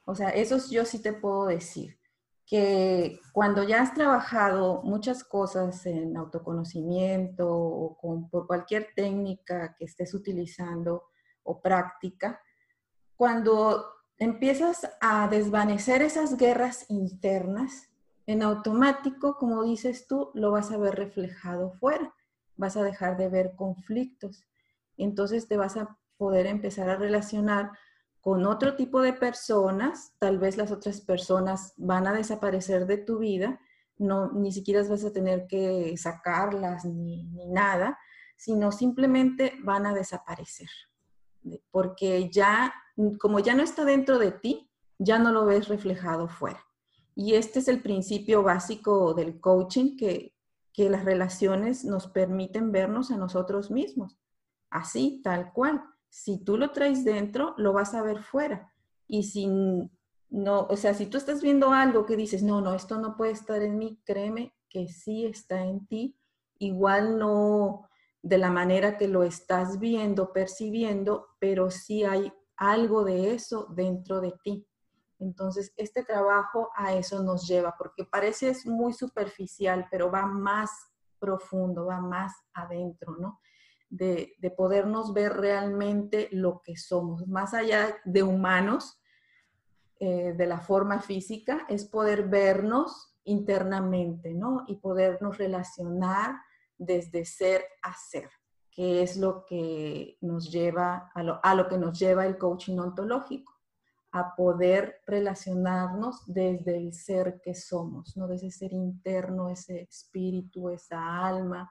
O 0.05 0.13
sea, 0.17 0.31
eso 0.31 0.59
yo 0.69 0.85
sí 0.85 1.01
te 1.01 1.13
puedo 1.13 1.47
decir, 1.47 2.01
que 2.45 3.21
cuando 3.33 3.63
ya 3.63 3.81
has 3.81 3.95
trabajado 3.95 4.83
muchas 4.83 5.23
cosas 5.23 5.87
en 5.87 6.17
autoconocimiento 6.17 7.49
o 7.49 7.97
por 8.29 8.49
cualquier 8.49 8.89
técnica 8.97 9.77
que 9.79 9.85
estés 9.85 10.13
utilizando 10.13 11.05
o 11.45 11.63
práctica, 11.63 12.41
cuando 13.15 13.87
empiezas 14.19 14.85
a 15.01 15.29
desvanecer 15.29 16.03
esas 16.03 16.37
guerras 16.37 16.87
internas, 16.89 17.89
en 18.27 18.43
automático, 18.43 19.37
como 19.37 19.63
dices 19.63 20.09
tú, 20.09 20.33
lo 20.35 20.51
vas 20.51 20.73
a 20.73 20.77
ver 20.77 20.97
reflejado 20.97 21.71
fuera. 21.75 22.16
Vas 22.57 22.77
a 22.77 22.83
dejar 22.83 23.17
de 23.17 23.29
ver 23.29 23.55
conflictos. 23.57 24.45
Entonces 24.97 25.49
te 25.49 25.57
vas 25.57 25.77
a 25.77 25.99
poder 26.17 26.47
empezar 26.47 26.89
a 26.89 26.97
relacionar 26.97 27.73
con 28.21 28.47
otro 28.47 28.77
tipo 28.77 29.03
de 29.03 29.13
personas. 29.13 30.15
Tal 30.19 30.39
vez 30.39 30.57
las 30.57 30.73
otras 30.73 31.01
personas 31.01 31.75
van 31.77 32.07
a 32.07 32.13
desaparecer 32.13 32.87
de 32.87 32.99
tu 32.99 33.19
vida. 33.19 33.61
No, 33.99 34.33
ni 34.33 34.53
siquiera 34.53 34.83
vas 34.83 35.05
a 35.05 35.13
tener 35.13 35.47
que 35.47 35.97
sacarlas 35.97 36.85
ni, 36.85 37.25
ni 37.25 37.47
nada, 37.47 37.99
sino 38.37 38.73
simplemente 38.73 39.55
van 39.63 39.87
a 39.87 39.95
desaparecer. 39.95 40.69
Porque 41.71 42.31
ya, 42.31 42.75
como 43.21 43.39
ya 43.41 43.55
no 43.55 43.63
está 43.63 43.85
dentro 43.85 44.19
de 44.19 44.33
ti, 44.33 44.71
ya 44.99 45.19
no 45.19 45.33
lo 45.33 45.47
ves 45.47 45.69
reflejado 45.69 46.29
fuera. 46.29 46.61
Y 47.15 47.35
este 47.35 47.61
es 47.61 47.69
el 47.69 47.81
principio 47.81 48.43
básico 48.43 49.15
del 49.15 49.41
coaching, 49.41 49.97
que, 49.97 50.36
las 50.77 51.05
relaciones 51.05 51.85
nos 51.85 52.07
permiten 52.07 52.71
vernos 52.71 53.11
a 53.11 53.17
nosotros 53.17 53.71
mismos, 53.71 54.19
así, 54.71 55.21
tal 55.25 55.53
cual. 55.53 55.83
Si 56.09 56.45
tú 56.45 56.57
lo 56.57 56.71
traes 56.71 57.05
dentro, 57.05 57.55
lo 57.57 57.73
vas 57.73 57.95
a 57.95 58.03
ver 58.03 58.23
fuera. 58.23 58.73
Y 59.09 59.25
si 59.25 59.47
no, 60.29 60.67
o 60.69 60.77
sea, 60.77 60.95
si 60.95 61.07
tú 61.07 61.19
estás 61.19 61.43
viendo 61.43 61.73
algo 61.73 62.07
que 62.07 62.17
dices, 62.17 62.43
no, 62.43 62.61
no, 62.61 62.75
esto 62.75 62.99
no 62.99 63.17
puede 63.17 63.33
estar 63.33 63.63
en 63.63 63.79
mí, 63.79 64.01
créeme 64.05 64.55
que 64.69 64.89
sí 64.89 65.25
está 65.25 65.65
en 65.65 65.87
ti. 65.87 66.17
Igual 66.59 67.19
no 67.19 67.89
de 68.23 68.39
la 68.39 68.51
manera 68.51 68.99
que 68.99 69.09
lo 69.09 69.23
estás 69.23 69.79
viendo, 69.79 70.33
percibiendo, 70.33 71.29
pero 71.39 71.71
sí 71.71 72.05
hay 72.05 72.33
algo 72.57 73.05
de 73.05 73.35
eso 73.35 73.67
dentro 73.75 74.21
de 74.21 74.35
ti. 74.43 74.67
Entonces, 75.19 75.73
este 75.77 76.05
trabajo 76.05 76.71
a 76.77 76.95
eso 76.95 77.23
nos 77.23 77.47
lleva, 77.49 77.75
porque 77.79 78.05
parece 78.05 78.53
muy 78.67 78.93
superficial, 78.93 79.87
pero 79.91 80.11
va 80.11 80.27
más 80.27 80.71
profundo, 81.19 81.87
va 81.87 82.01
más 82.01 82.33
adentro, 82.53 83.17
¿no? 83.19 83.41
De, 83.89 84.37
podernos 84.57 85.15
ver 85.15 85.35
realmente 85.35 86.29
lo 86.33 86.61
que 86.63 86.77
somos, 86.77 87.27
más 87.29 87.55
allá 87.55 87.97
de 88.05 88.23
humanos, 88.23 89.01
eh, 89.99 90.35
de 90.37 90.47
la 90.47 90.61
forma 90.61 91.01
física, 91.01 91.65
es 91.69 91.87
poder 91.87 92.29
vernos 92.29 93.17
internamente, 93.25 94.35
¿no? 94.35 94.65
Y 94.67 94.77
podernos 94.77 95.39
relacionar 95.39 96.37
desde 96.77 97.25
ser 97.25 97.65
a 97.83 97.95
ser, 97.95 98.29
que 98.71 99.03
es 99.03 99.17
lo 99.17 99.47
que 99.47 100.19
nos 100.21 100.51
lleva, 100.51 101.11
a 101.15 101.23
lo, 101.23 101.41
a 101.43 101.55
lo 101.55 101.69
que 101.69 101.79
nos 101.79 101.99
lleva 101.99 102.27
el 102.27 102.37
coaching 102.37 102.77
ontológico 102.79 103.56
a 104.19 104.35
poder 104.35 105.03
relacionarnos 105.07 106.23
desde 106.27 106.79
el 106.79 106.95
ser 106.95 107.41
que 107.43 107.55
somos, 107.55 108.17
¿no? 108.17 108.27
Desde 108.27 108.47
ese 108.47 108.59
ser 108.59 108.73
interno, 108.73 109.51
ese 109.51 109.83
espíritu, 109.83 110.71
esa 110.71 111.27
alma. 111.27 111.71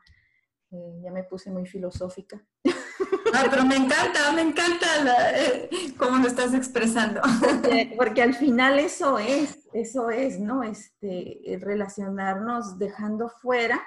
Eh, 0.72 1.00
ya 1.04 1.12
me 1.12 1.24
puse 1.24 1.50
muy 1.50 1.66
filosófica, 1.66 2.44
pero 3.52 3.66
me 3.66 3.76
encanta, 3.76 4.32
me 4.34 4.42
encanta 4.42 4.88
eh, 5.36 5.70
cómo 5.98 6.18
lo 6.18 6.28
estás 6.28 6.54
expresando. 6.54 7.22
Porque, 7.98 8.22
al 8.22 8.34
final 8.34 8.80
eso 8.80 9.18
es, 9.18 9.68
eso 9.74 10.10
es, 10.10 10.40
¿no? 10.40 10.64
Este, 10.64 11.58
relacionarnos 11.62 12.78
dejando 12.78 13.30
fuera 13.30 13.82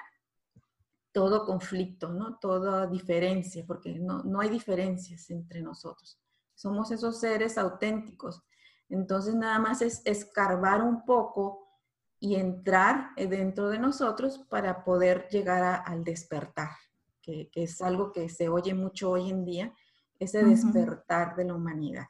todo 1.11 1.45
conflicto, 1.45 2.09
¿no? 2.09 2.37
Toda 2.39 2.87
diferencia, 2.87 3.65
porque 3.65 3.99
no, 3.99 4.23
no 4.23 4.41
hay 4.41 4.49
diferencias 4.49 5.29
entre 5.31 5.61
nosotros. 5.61 6.19
Somos 6.59 6.91
esos 6.91 7.21
seres 7.21 7.57
auténticos. 7.57 8.43
Entonces 8.89 9.33
nada 9.33 9.59
más 9.59 9.81
es 9.81 10.01
escarbar 10.03 10.83
un 10.83 11.05
poco 11.05 11.69
y 12.19 12.35
entrar 12.35 13.11
dentro 13.15 13.69
de 13.69 13.79
nosotros 13.79 14.39
para 14.49 14.83
poder 14.83 15.29
llegar 15.29 15.83
al 15.85 16.03
despertar, 16.03 16.71
que, 17.21 17.49
es 17.55 17.81
algo 17.81 18.11
que 18.11 18.27
se 18.27 18.49
oye 18.49 18.73
mucho 18.73 19.11
hoy 19.11 19.29
en 19.29 19.45
día, 19.45 19.73
ese 20.19 20.43
despertar 20.43 21.37
de 21.37 21.45
la 21.45 21.55
humanidad. 21.55 22.07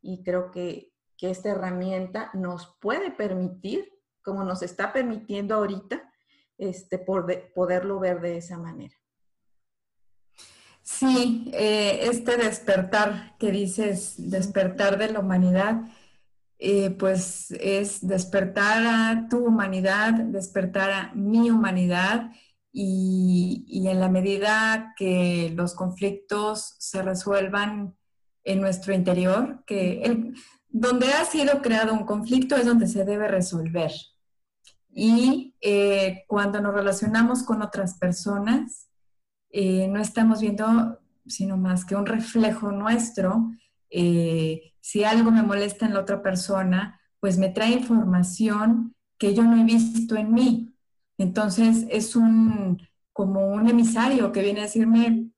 Y 0.00 0.22
creo 0.22 0.50
que, 0.50 0.94
que 1.18 1.28
esta 1.28 1.50
herramienta 1.50 2.30
nos 2.32 2.78
puede 2.80 3.10
permitir, 3.10 3.86
como 4.22 4.44
nos 4.44 4.62
está 4.62 4.94
permitiendo 4.94 5.56
ahorita, 5.56 6.10
este, 6.56 6.98
por 6.98 7.26
poderlo 7.52 8.00
ver 8.00 8.22
de 8.22 8.38
esa 8.38 8.56
manera. 8.56 8.96
Sí, 10.82 11.50
eh, 11.52 12.00
este 12.10 12.36
despertar 12.36 13.36
que 13.38 13.50
dices, 13.50 14.14
despertar 14.16 14.98
de 14.98 15.12
la 15.12 15.20
humanidad, 15.20 15.82
eh, 16.58 16.90
pues 16.90 17.50
es 17.52 18.06
despertar 18.06 18.84
a 18.86 19.28
tu 19.28 19.46
humanidad, 19.46 20.12
despertar 20.12 20.90
a 20.90 21.12
mi 21.14 21.50
humanidad 21.50 22.32
y, 22.72 23.86
en 23.88 24.00
la 24.00 24.08
medida 24.08 24.94
que 24.96 25.52
los 25.56 25.74
conflictos 25.74 26.76
se 26.78 27.02
resuelvan 27.02 27.96
en 28.44 28.60
nuestro 28.60 28.94
interior, 28.94 29.64
que 29.66 30.34
donde 30.68 31.12
ha 31.12 31.24
sido 31.24 31.62
creado 31.62 31.92
un 31.92 32.04
conflicto 32.04 32.56
es 32.56 32.66
donde 32.66 32.86
se 32.86 33.04
debe 33.04 33.28
resolver. 33.28 33.92
Y 34.92 35.56
eh, 35.60 36.24
cuando 36.26 36.60
nos 36.60 36.74
relacionamos 36.74 37.42
con 37.42 37.62
otras 37.62 37.98
personas, 37.98 38.89
eh, 39.50 39.88
no 39.88 40.00
estamos 40.00 40.40
viendo 40.40 40.98
sino 41.26 41.56
más 41.56 41.84
que 41.84 41.94
un 41.94 42.06
reflejo 42.06 42.72
nuestro 42.72 43.50
eh, 43.90 44.72
si 44.80 45.04
algo 45.04 45.30
me 45.30 45.42
molesta 45.42 45.84
en 45.86 45.94
la 45.94 46.00
otra 46.00 46.22
persona, 46.22 47.00
pues 47.18 47.38
me 47.38 47.50
trae 47.50 47.72
información 47.72 48.94
que 49.18 49.34
yo 49.34 49.42
no 49.42 49.60
he 49.60 49.64
visto 49.64 50.16
en 50.16 50.32
mí. 50.32 50.74
Entonces 51.18 51.86
es 51.90 52.16
un 52.16 52.80
como 53.12 53.48
un 53.48 53.68
emisario 53.68 54.32
que 54.32 54.40
viene 54.40 54.60
a 54.60 54.64
decirme, 54.64 55.30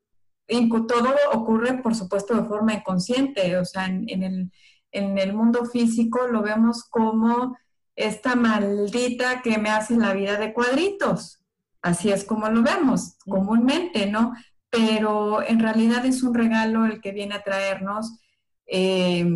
todo 0.46 1.14
ocurre 1.32 1.82
por 1.82 1.96
supuesto 1.96 2.36
de 2.36 2.44
forma 2.44 2.74
inconsciente, 2.74 3.56
o 3.56 3.64
sea, 3.64 3.86
en, 3.86 4.22
el, 4.22 4.52
en 4.92 5.18
el 5.18 5.32
mundo 5.32 5.64
físico 5.64 6.28
lo 6.28 6.42
vemos 6.42 6.84
como 6.84 7.56
esta 7.96 8.36
maldita 8.36 9.42
que 9.42 9.58
me 9.58 9.70
hace 9.70 9.96
la 9.96 10.12
vida 10.12 10.38
de 10.38 10.52
cuadritos. 10.52 11.41
Así 11.82 12.10
es 12.10 12.24
como 12.24 12.48
lo 12.48 12.62
vemos 12.62 13.16
comúnmente, 13.26 14.06
¿no? 14.06 14.34
Pero 14.70 15.42
en 15.42 15.58
realidad 15.58 16.06
es 16.06 16.22
un 16.22 16.32
regalo 16.32 16.86
el 16.86 17.00
que 17.00 17.12
viene 17.12 17.34
a 17.34 17.42
traernos 17.42 18.18
eh, 18.66 19.26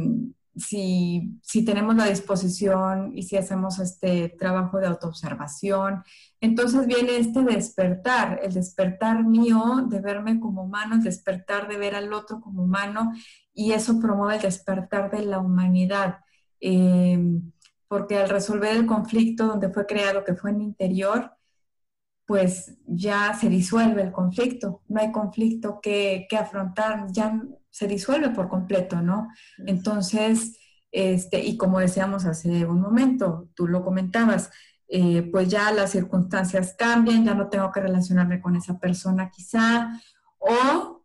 si, 0.57 1.39
si, 1.43 1.65
tenemos 1.65 1.97
la 1.97 2.07
disposición 2.07 3.13
y 3.15 3.25
si 3.25 3.37
hacemos 3.37 3.79
este 3.79 4.31
trabajo 4.39 4.79
de 4.79 4.87
autoobservación. 4.87 6.03
Entonces 6.41 6.87
viene 6.87 7.19
este 7.19 7.43
despertar, 7.43 8.41
el 8.43 8.55
despertar 8.55 9.25
mío 9.25 9.87
de 9.89 10.01
verme 10.01 10.41
como 10.41 10.63
humano, 10.63 10.95
el 10.95 11.03
despertar 11.03 11.69
de 11.69 11.77
ver 11.77 11.95
al 11.95 12.13
otro 12.13 12.41
como 12.41 12.63
humano 12.63 13.13
y 13.53 13.73
eso 13.73 14.01
promueve 14.01 14.37
el 14.37 14.43
despertar 14.43 15.11
de 15.11 15.27
la 15.27 15.41
humanidad. 15.41 16.21
Eh, 16.61 17.19
porque 17.89 18.17
al 18.17 18.29
resolver 18.29 18.77
el 18.77 18.87
conflicto 18.87 19.47
donde 19.47 19.71
fue 19.71 19.87
creado, 19.87 20.25
que 20.25 20.35
fue 20.35 20.51
en 20.51 20.63
interior, 20.63 21.36
pues 22.27 22.77
ya 22.87 23.35
se 23.35 23.49
disuelve 23.49 24.03
el 24.03 24.13
conflicto, 24.13 24.83
no 24.89 25.01
hay 25.01 25.13
conflicto 25.13 25.81
que, 25.81 26.27
que 26.29 26.37
afrontar, 26.37 27.07
ya 27.13 27.41
se 27.71 27.87
disuelve 27.87 28.31
por 28.31 28.49
completo, 28.49 29.01
¿no? 29.01 29.29
Entonces, 29.67 30.59
este, 30.91 31.41
y 31.45 31.57
como 31.57 31.79
decíamos 31.79 32.25
hace 32.25 32.67
un 32.67 32.81
momento, 32.81 33.49
tú 33.55 33.69
lo 33.69 33.85
comentabas, 33.85 34.51
eh, 34.89 35.29
pues 35.31 35.49
ya 35.49 35.71
las 35.73 35.91
circunstancias 35.91 36.75
cambian, 36.79 37.25
ya 37.25 37.35
no 37.35 37.49
tengo 37.49 37.71
que 37.71 37.81
relacionarme 37.81 38.41
con 38.41 38.57
esa 38.57 38.79
persona 38.79 39.31
quizá, 39.31 40.01
o 40.39 40.96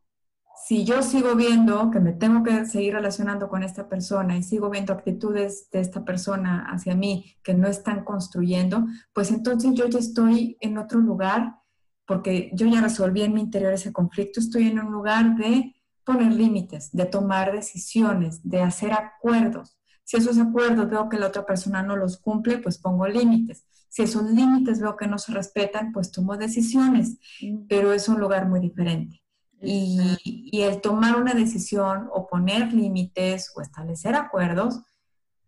si 0.71 0.85
yo 0.85 1.03
sigo 1.03 1.35
viendo 1.35 1.91
que 1.91 1.99
me 1.99 2.13
tengo 2.13 2.43
que 2.43 2.65
seguir 2.65 2.93
relacionando 2.93 3.49
con 3.49 3.61
esta 3.61 3.89
persona 3.89 4.37
y 4.37 4.41
sigo 4.41 4.69
viendo 4.69 4.93
actitudes 4.93 5.69
de 5.69 5.81
esta 5.81 6.05
persona 6.05 6.65
hacia 6.69 6.95
mí 6.95 7.35
que 7.43 7.53
no 7.53 7.67
están 7.67 8.05
construyendo, 8.05 8.85
pues 9.11 9.31
entonces 9.31 9.73
yo 9.73 9.87
ya 9.87 9.99
estoy 9.99 10.55
en 10.61 10.77
otro 10.77 10.99
lugar, 10.99 11.57
porque 12.05 12.51
yo 12.53 12.67
ya 12.67 12.79
resolví 12.79 13.21
en 13.21 13.33
mi 13.33 13.41
interior 13.41 13.73
ese 13.73 13.91
conflicto, 13.91 14.39
estoy 14.39 14.69
en 14.69 14.79
un 14.79 14.93
lugar 14.93 15.35
de 15.35 15.75
poner 16.05 16.31
límites, 16.31 16.89
de 16.93 17.05
tomar 17.05 17.51
decisiones, 17.51 18.39
de 18.41 18.61
hacer 18.61 18.93
acuerdos. 18.93 19.77
Si 20.05 20.15
esos 20.15 20.37
acuerdos 20.37 20.89
veo 20.89 21.09
que 21.09 21.19
la 21.19 21.27
otra 21.27 21.45
persona 21.45 21.83
no 21.83 21.97
los 21.97 22.15
cumple, 22.15 22.59
pues 22.59 22.77
pongo 22.77 23.05
límites. 23.09 23.65
Si 23.89 24.03
esos 24.03 24.23
límites 24.23 24.79
veo 24.79 24.95
que 24.95 25.07
no 25.07 25.17
se 25.17 25.33
respetan, 25.33 25.91
pues 25.91 26.13
tomo 26.13 26.37
decisiones, 26.37 27.17
mm. 27.41 27.67
pero 27.67 27.91
es 27.91 28.07
un 28.07 28.21
lugar 28.21 28.47
muy 28.47 28.61
diferente. 28.61 29.20
Y, 29.61 30.61
el 30.61 30.81
tomar 30.81 31.15
una 31.15 31.33
decisión 31.33 32.09
o 32.13 32.27
poner 32.27 32.73
límites 32.73 33.51
o 33.55 33.61
establecer 33.61 34.15
acuerdos, 34.15 34.81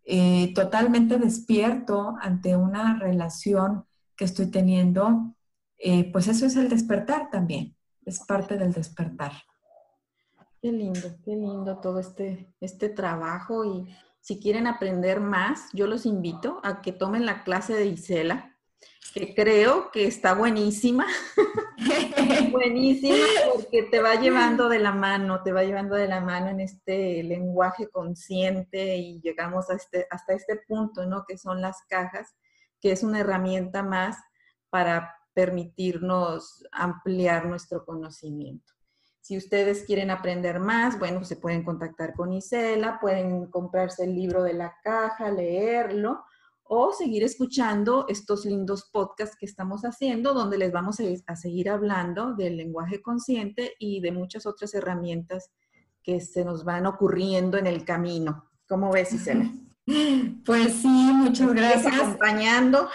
eh, 0.05 0.53
totalmente 0.53 1.18
despierto 1.18 2.16
ante 2.22 2.55
una 2.55 2.99
relación 2.99 3.86
que 4.16 4.26
estoy 4.26 4.47
teniendo, 4.47 5.36
eh, 5.78 6.11
pues 6.11 6.28
eso 6.28 6.45
es 6.45 6.55
el 6.55 6.70
despertar 6.70 7.30
también, 7.30 7.76
es 8.05 8.20
parte 8.20 8.57
del 8.57 8.74
despertar. 8.74 9.34
Qué 10.61 10.72
lindo, 10.72 11.18
qué 11.24 11.36
lindo 11.36 11.80
todo 11.80 11.99
este, 11.99 12.53
este 12.61 12.89
trabajo 12.89 13.66
y 13.66 13.88
si 14.24 14.39
quieren 14.39 14.68
aprender 14.68 15.20
más, 15.20 15.68
yo 15.74 15.86
los 15.86 16.05
invito 16.05 16.61
a 16.64 16.82
que 16.82 16.93
tomen 16.93 17.26
la 17.26 17.43
clase 17.43 17.74
de 17.74 17.88
Isela, 17.88 18.53
que 19.13 19.36
creo 19.36 19.91
que 19.91 20.07
está 20.07 20.34
buenísima. 20.34 21.05
buenísima 22.51 23.25
porque 23.53 23.84
te 23.84 23.99
va 23.99 24.15
llevando 24.15 24.69
de 24.69 24.79
la 24.79 24.91
mano, 24.91 25.43
te 25.43 25.51
va 25.51 25.63
llevando 25.63 25.95
de 25.95 26.07
la 26.07 26.19
mano 26.19 26.49
en 26.49 26.59
este 26.59 27.21
lenguaje 27.21 27.89
consciente 27.89 28.97
y 28.97 29.21
llegamos 29.21 29.69
a 29.69 29.75
este, 29.75 30.07
hasta 30.09 30.34
este 30.34 30.55
punto, 30.67 31.05
¿no? 31.05 31.25
Que 31.27 31.38
son 31.38 31.61
las 31.61 31.84
cajas, 31.88 32.36
que 32.81 32.91
es 32.91 33.03
una 33.03 33.19
herramienta 33.19 33.84
más 33.84 34.17
para 34.71 35.15
permitirnos 35.34 36.63
ampliar 36.71 37.45
nuestro 37.45 37.86
conocimiento. 37.86 38.73
Si 39.21 39.38
ustedes 39.38 39.84
quieren 39.84 40.09
aprender 40.09 40.59
más, 40.59 40.97
bueno, 40.97 41.23
se 41.23 41.36
pueden 41.36 41.63
contactar 41.63 42.13
con 42.13 42.34
Isela, 42.34 42.99
pueden 42.99 43.45
comprarse 43.47 44.05
el 44.05 44.15
libro 44.15 44.43
de 44.43 44.53
la 44.53 44.75
caja, 44.84 45.29
leerlo 45.29 46.23
o 46.64 46.91
seguir 46.93 47.24
escuchando 47.24 48.05
estos 48.07 48.45
lindos 48.45 48.89
podcasts 48.91 49.36
que 49.38 49.45
estamos 49.45 49.84
haciendo, 49.84 50.34
donde 50.34 50.57
les 50.57 50.72
vamos 50.72 50.97
a, 51.28 51.36
seguir 51.36 51.70
hablando 51.70 52.34
del 52.34 52.57
lenguaje 52.57 53.01
consciente 53.01 53.74
y 53.80 53.99
de 54.01 54.11
muchas 54.11 54.45
otras 54.45 54.74
herramientas 54.74 55.51
que 56.01 56.20
se 56.20 56.43
nos 56.43 56.64
van 56.64 56.86
ocurriendo 56.86 57.57
en 57.57 57.68
el 57.68 57.86
camino. 57.86 58.49
¿Cómo 58.68 58.91
ves, 58.91 59.14
Isela? 59.14 59.51
Pues 60.45 60.76
sí, 60.76 60.88
muchas 60.88 61.53
gracias. 61.53 61.93
acompañando. 61.93 62.88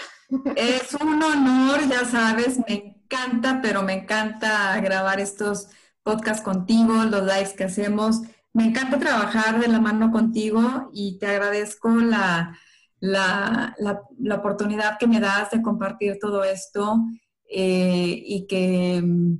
Es 0.57 0.95
un 0.95 1.23
honor, 1.23 1.87
ya 1.87 2.07
sabes, 2.07 2.59
me 2.67 2.97
encanta, 3.05 3.61
pero 3.61 3.83
me 3.83 3.93
encanta 3.93 4.81
grabar 4.81 5.21
estos 5.21 5.69
podcast 6.03 6.43
contigo, 6.43 6.95
los 7.05 7.23
lives 7.25 7.53
que 7.53 7.65
hacemos. 7.65 8.23
Me 8.55 8.65
encanta 8.65 8.99
trabajar 8.99 9.61
de 9.61 9.69
la 9.69 9.81
mano 9.81 10.11
contigo 10.11 10.89
y 10.95 11.19
te 11.19 11.27
agradezco 11.27 11.91
la, 11.91 12.59
la, 13.01 13.75
la, 13.79 14.35
oportunidad 14.35 14.99
que 14.99 15.07
me 15.07 15.21
das 15.21 15.51
de 15.51 15.63
compartir 15.63 16.19
todo 16.21 16.45
esto 16.45 16.99
eh, 17.49 18.23
y 18.27 18.47
que 18.47 19.01
mm, 19.03 19.39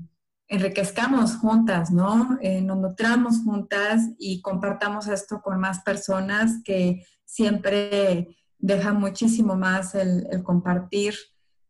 enriquezcamos 0.49 1.37
juntas, 1.37 1.91
¿no? 1.91 2.39
Eh, 2.41 2.61
nos 2.61 2.79
nutramos 2.79 3.43
juntas 3.45 4.03
y 4.19 4.41
compartamos 4.41 5.09
esto 5.09 5.43
con 5.43 5.59
más 5.61 5.81
personas 5.81 6.63
que 6.65 7.05
siempre 7.25 8.37
deja 8.59 8.93
muchísimo 8.93 9.57
más 9.57 9.95
el, 9.95 10.27
el 10.31 10.43
compartir 10.43 11.15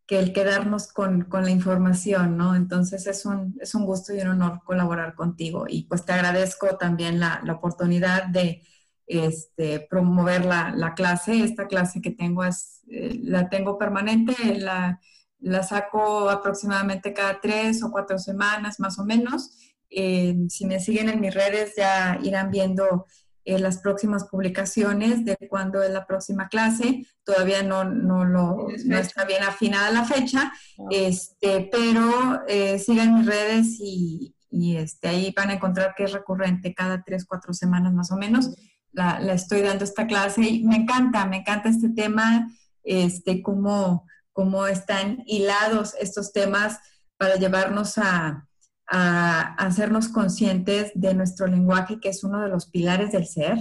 que 0.06 0.18
el 0.18 0.32
quedarnos 0.32 0.90
con, 0.90 1.24
con, 1.24 1.44
la 1.44 1.50
información, 1.50 2.38
¿no? 2.38 2.54
Entonces 2.54 3.06
es 3.06 3.26
un, 3.26 3.58
es 3.60 3.74
un 3.74 3.84
gusto 3.84 4.14
y 4.14 4.20
un 4.20 4.28
honor 4.28 4.62
colaborar 4.64 5.14
contigo 5.14 5.66
y 5.68 5.82
pues 5.84 6.06
te 6.06 6.14
agradezco 6.14 6.78
también 6.78 7.20
la, 7.20 7.42
la 7.44 7.54
oportunidad 7.54 8.26
de 8.26 8.62
este, 9.08 9.80
promover 9.88 10.44
la, 10.44 10.72
la, 10.76 10.94
clase. 10.94 11.42
Esta 11.42 11.66
clase 11.66 12.00
que 12.00 12.10
tengo 12.10 12.44
es, 12.44 12.82
eh, 12.90 13.18
la 13.22 13.48
tengo 13.48 13.78
permanente, 13.78 14.34
la, 14.56 15.00
la 15.40 15.62
saco 15.62 16.30
aproximadamente 16.30 17.12
cada 17.12 17.40
tres 17.40 17.82
o 17.82 17.90
cuatro 17.90 18.18
semanas 18.18 18.78
más 18.78 18.98
o 18.98 19.04
menos 19.04 19.50
si 19.90 20.66
me 20.66 20.80
siguen 20.80 21.08
en 21.08 21.20
mis 21.20 21.34
redes 21.34 21.74
ya 21.76 22.18
irán 22.22 22.50
viendo 22.50 23.06
eh, 23.44 23.58
las 23.58 23.78
próximas 23.78 24.24
publicaciones 24.24 25.24
de 25.24 25.36
cuándo 25.48 25.82
es 25.82 25.90
la 25.90 26.06
próxima 26.06 26.48
clase. 26.48 27.06
Todavía 27.24 27.62
no, 27.62 27.84
no, 27.84 28.24
lo, 28.24 28.68
no 28.84 28.98
está 28.98 29.24
bien 29.24 29.42
afinada 29.42 29.90
la 29.90 30.04
fecha, 30.04 30.52
este, 30.90 31.68
pero 31.72 32.42
eh, 32.46 32.78
sigan 32.78 33.14
mis 33.14 33.26
redes 33.26 33.76
y, 33.80 34.34
y, 34.50 34.76
este, 34.76 35.08
ahí 35.08 35.32
van 35.34 35.50
a 35.50 35.54
encontrar 35.54 35.94
que 35.96 36.04
es 36.04 36.12
recurrente 36.12 36.74
cada 36.74 37.02
tres, 37.02 37.24
cuatro 37.24 37.54
semanas 37.54 37.92
más 37.94 38.12
o 38.12 38.16
menos. 38.16 38.50
La, 38.92 39.18
estoy 39.32 39.62
dando 39.62 39.84
esta 39.84 40.06
clase 40.06 40.42
y 40.42 40.64
me 40.64 40.76
encanta, 40.76 41.26
me 41.26 41.38
encanta 41.38 41.68
este 41.68 41.90
tema, 41.90 42.50
este, 42.82 43.42
cómo, 43.42 44.06
cómo 44.32 44.66
están 44.66 45.22
hilados 45.26 45.94
estos 46.00 46.32
temas 46.32 46.78
para 47.16 47.36
llevarnos 47.36 47.98
a, 47.98 48.48
a 48.88 49.54
hacernos 49.54 50.08
conscientes 50.08 50.92
de 50.94 51.14
nuestro 51.14 51.46
lenguaje, 51.46 52.00
que 52.00 52.08
es 52.08 52.24
uno 52.24 52.40
de 52.40 52.48
los 52.48 52.66
pilares 52.66 53.12
del 53.12 53.26
ser, 53.26 53.58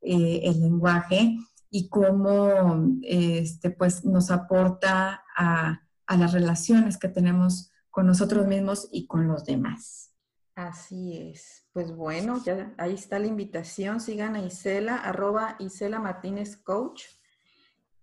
eh, 0.00 0.40
el 0.44 0.60
lenguaje, 0.60 1.36
y 1.70 1.88
cómo 1.88 2.98
este, 3.02 3.70
pues, 3.70 4.04
nos 4.04 4.30
aporta 4.30 5.24
a, 5.36 5.80
las 6.08 6.34
relaciones 6.34 6.98
que 6.98 7.08
tenemos 7.08 7.70
con 7.88 8.06
nosotros 8.06 8.46
mismos 8.46 8.86
y 8.92 9.06
con 9.06 9.26
los 9.28 9.46
demás. 9.46 10.11
Así 10.54 11.30
es. 11.30 11.66
Pues 11.72 11.94
bueno, 11.94 12.42
ya 12.44 12.74
ahí 12.78 12.94
está 12.94 13.18
la 13.18 13.26
invitación. 13.26 14.00
Sigan 14.00 14.36
a 14.36 14.42
Isela, 14.42 14.96
arroba 14.96 15.56
Isela 15.58 15.98
Martínez 15.98 16.56
Coach. 16.56 17.04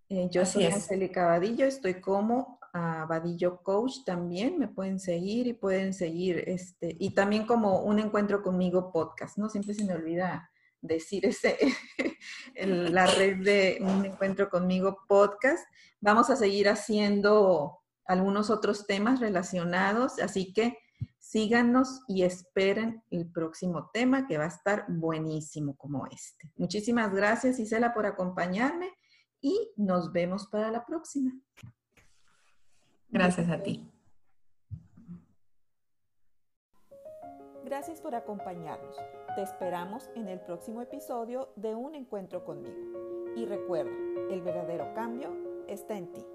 Eh, 0.09 0.27
yo 0.31 0.45
soy 0.45 0.65
Angélica 0.65 1.27
Vadillo, 1.27 1.65
estoy 1.65 2.01
como 2.01 2.59
a 2.73 3.05
Vadillo 3.05 3.61
Coach 3.61 4.03
también, 4.05 4.57
me 4.57 4.67
pueden 4.67 4.99
seguir 4.99 5.45
y 5.45 5.53
pueden 5.53 5.93
seguir, 5.93 6.43
este, 6.47 6.95
y 6.99 7.13
también 7.13 7.45
como 7.45 7.81
un 7.81 7.99
encuentro 7.99 8.41
conmigo 8.41 8.91
podcast, 8.91 9.37
¿no? 9.37 9.49
Siempre 9.49 9.75
se 9.75 9.85
me 9.85 9.93
olvida 9.93 10.49
decir 10.81 11.25
ese, 11.25 11.57
la 12.65 13.05
red 13.05 13.43
de 13.43 13.77
un 13.81 14.05
encuentro 14.05 14.49
conmigo 14.49 14.97
podcast. 15.07 15.63
Vamos 15.99 16.29
a 16.29 16.35
seguir 16.35 16.69
haciendo 16.69 17.79
algunos 18.05 18.49
otros 18.49 18.87
temas 18.87 19.19
relacionados, 19.19 20.19
así 20.19 20.53
que 20.53 20.77
síganos 21.19 22.01
y 22.07 22.23
esperen 22.23 23.03
el 23.11 23.29
próximo 23.31 23.89
tema 23.93 24.25
que 24.27 24.37
va 24.37 24.45
a 24.45 24.47
estar 24.47 24.85
buenísimo 24.87 25.75
como 25.75 26.07
este. 26.07 26.51
Muchísimas 26.57 27.13
gracias 27.13 27.59
Isela 27.59 27.93
por 27.93 28.05
acompañarme 28.05 28.89
y 29.41 29.71
nos 29.77 30.11
vemos 30.11 30.47
para 30.47 30.71
la 30.71 30.85
próxima. 30.85 31.31
Gracias 33.09 33.49
a 33.49 33.61
ti. 33.61 33.91
Gracias 37.63 38.01
por 38.01 38.15
acompañarnos. 38.15 38.95
Te 39.35 39.43
esperamos 39.43 40.09
en 40.15 40.27
el 40.27 40.39
próximo 40.39 40.81
episodio 40.81 41.53
de 41.55 41.75
Un 41.75 41.93
Encuentro 41.93 42.43
conmigo. 42.43 43.33
Y 43.35 43.45
recuerda, 43.45 43.91
el 44.31 44.41
verdadero 44.41 44.91
cambio 44.95 45.29
está 45.67 45.95
en 45.95 46.11
ti. 46.11 46.25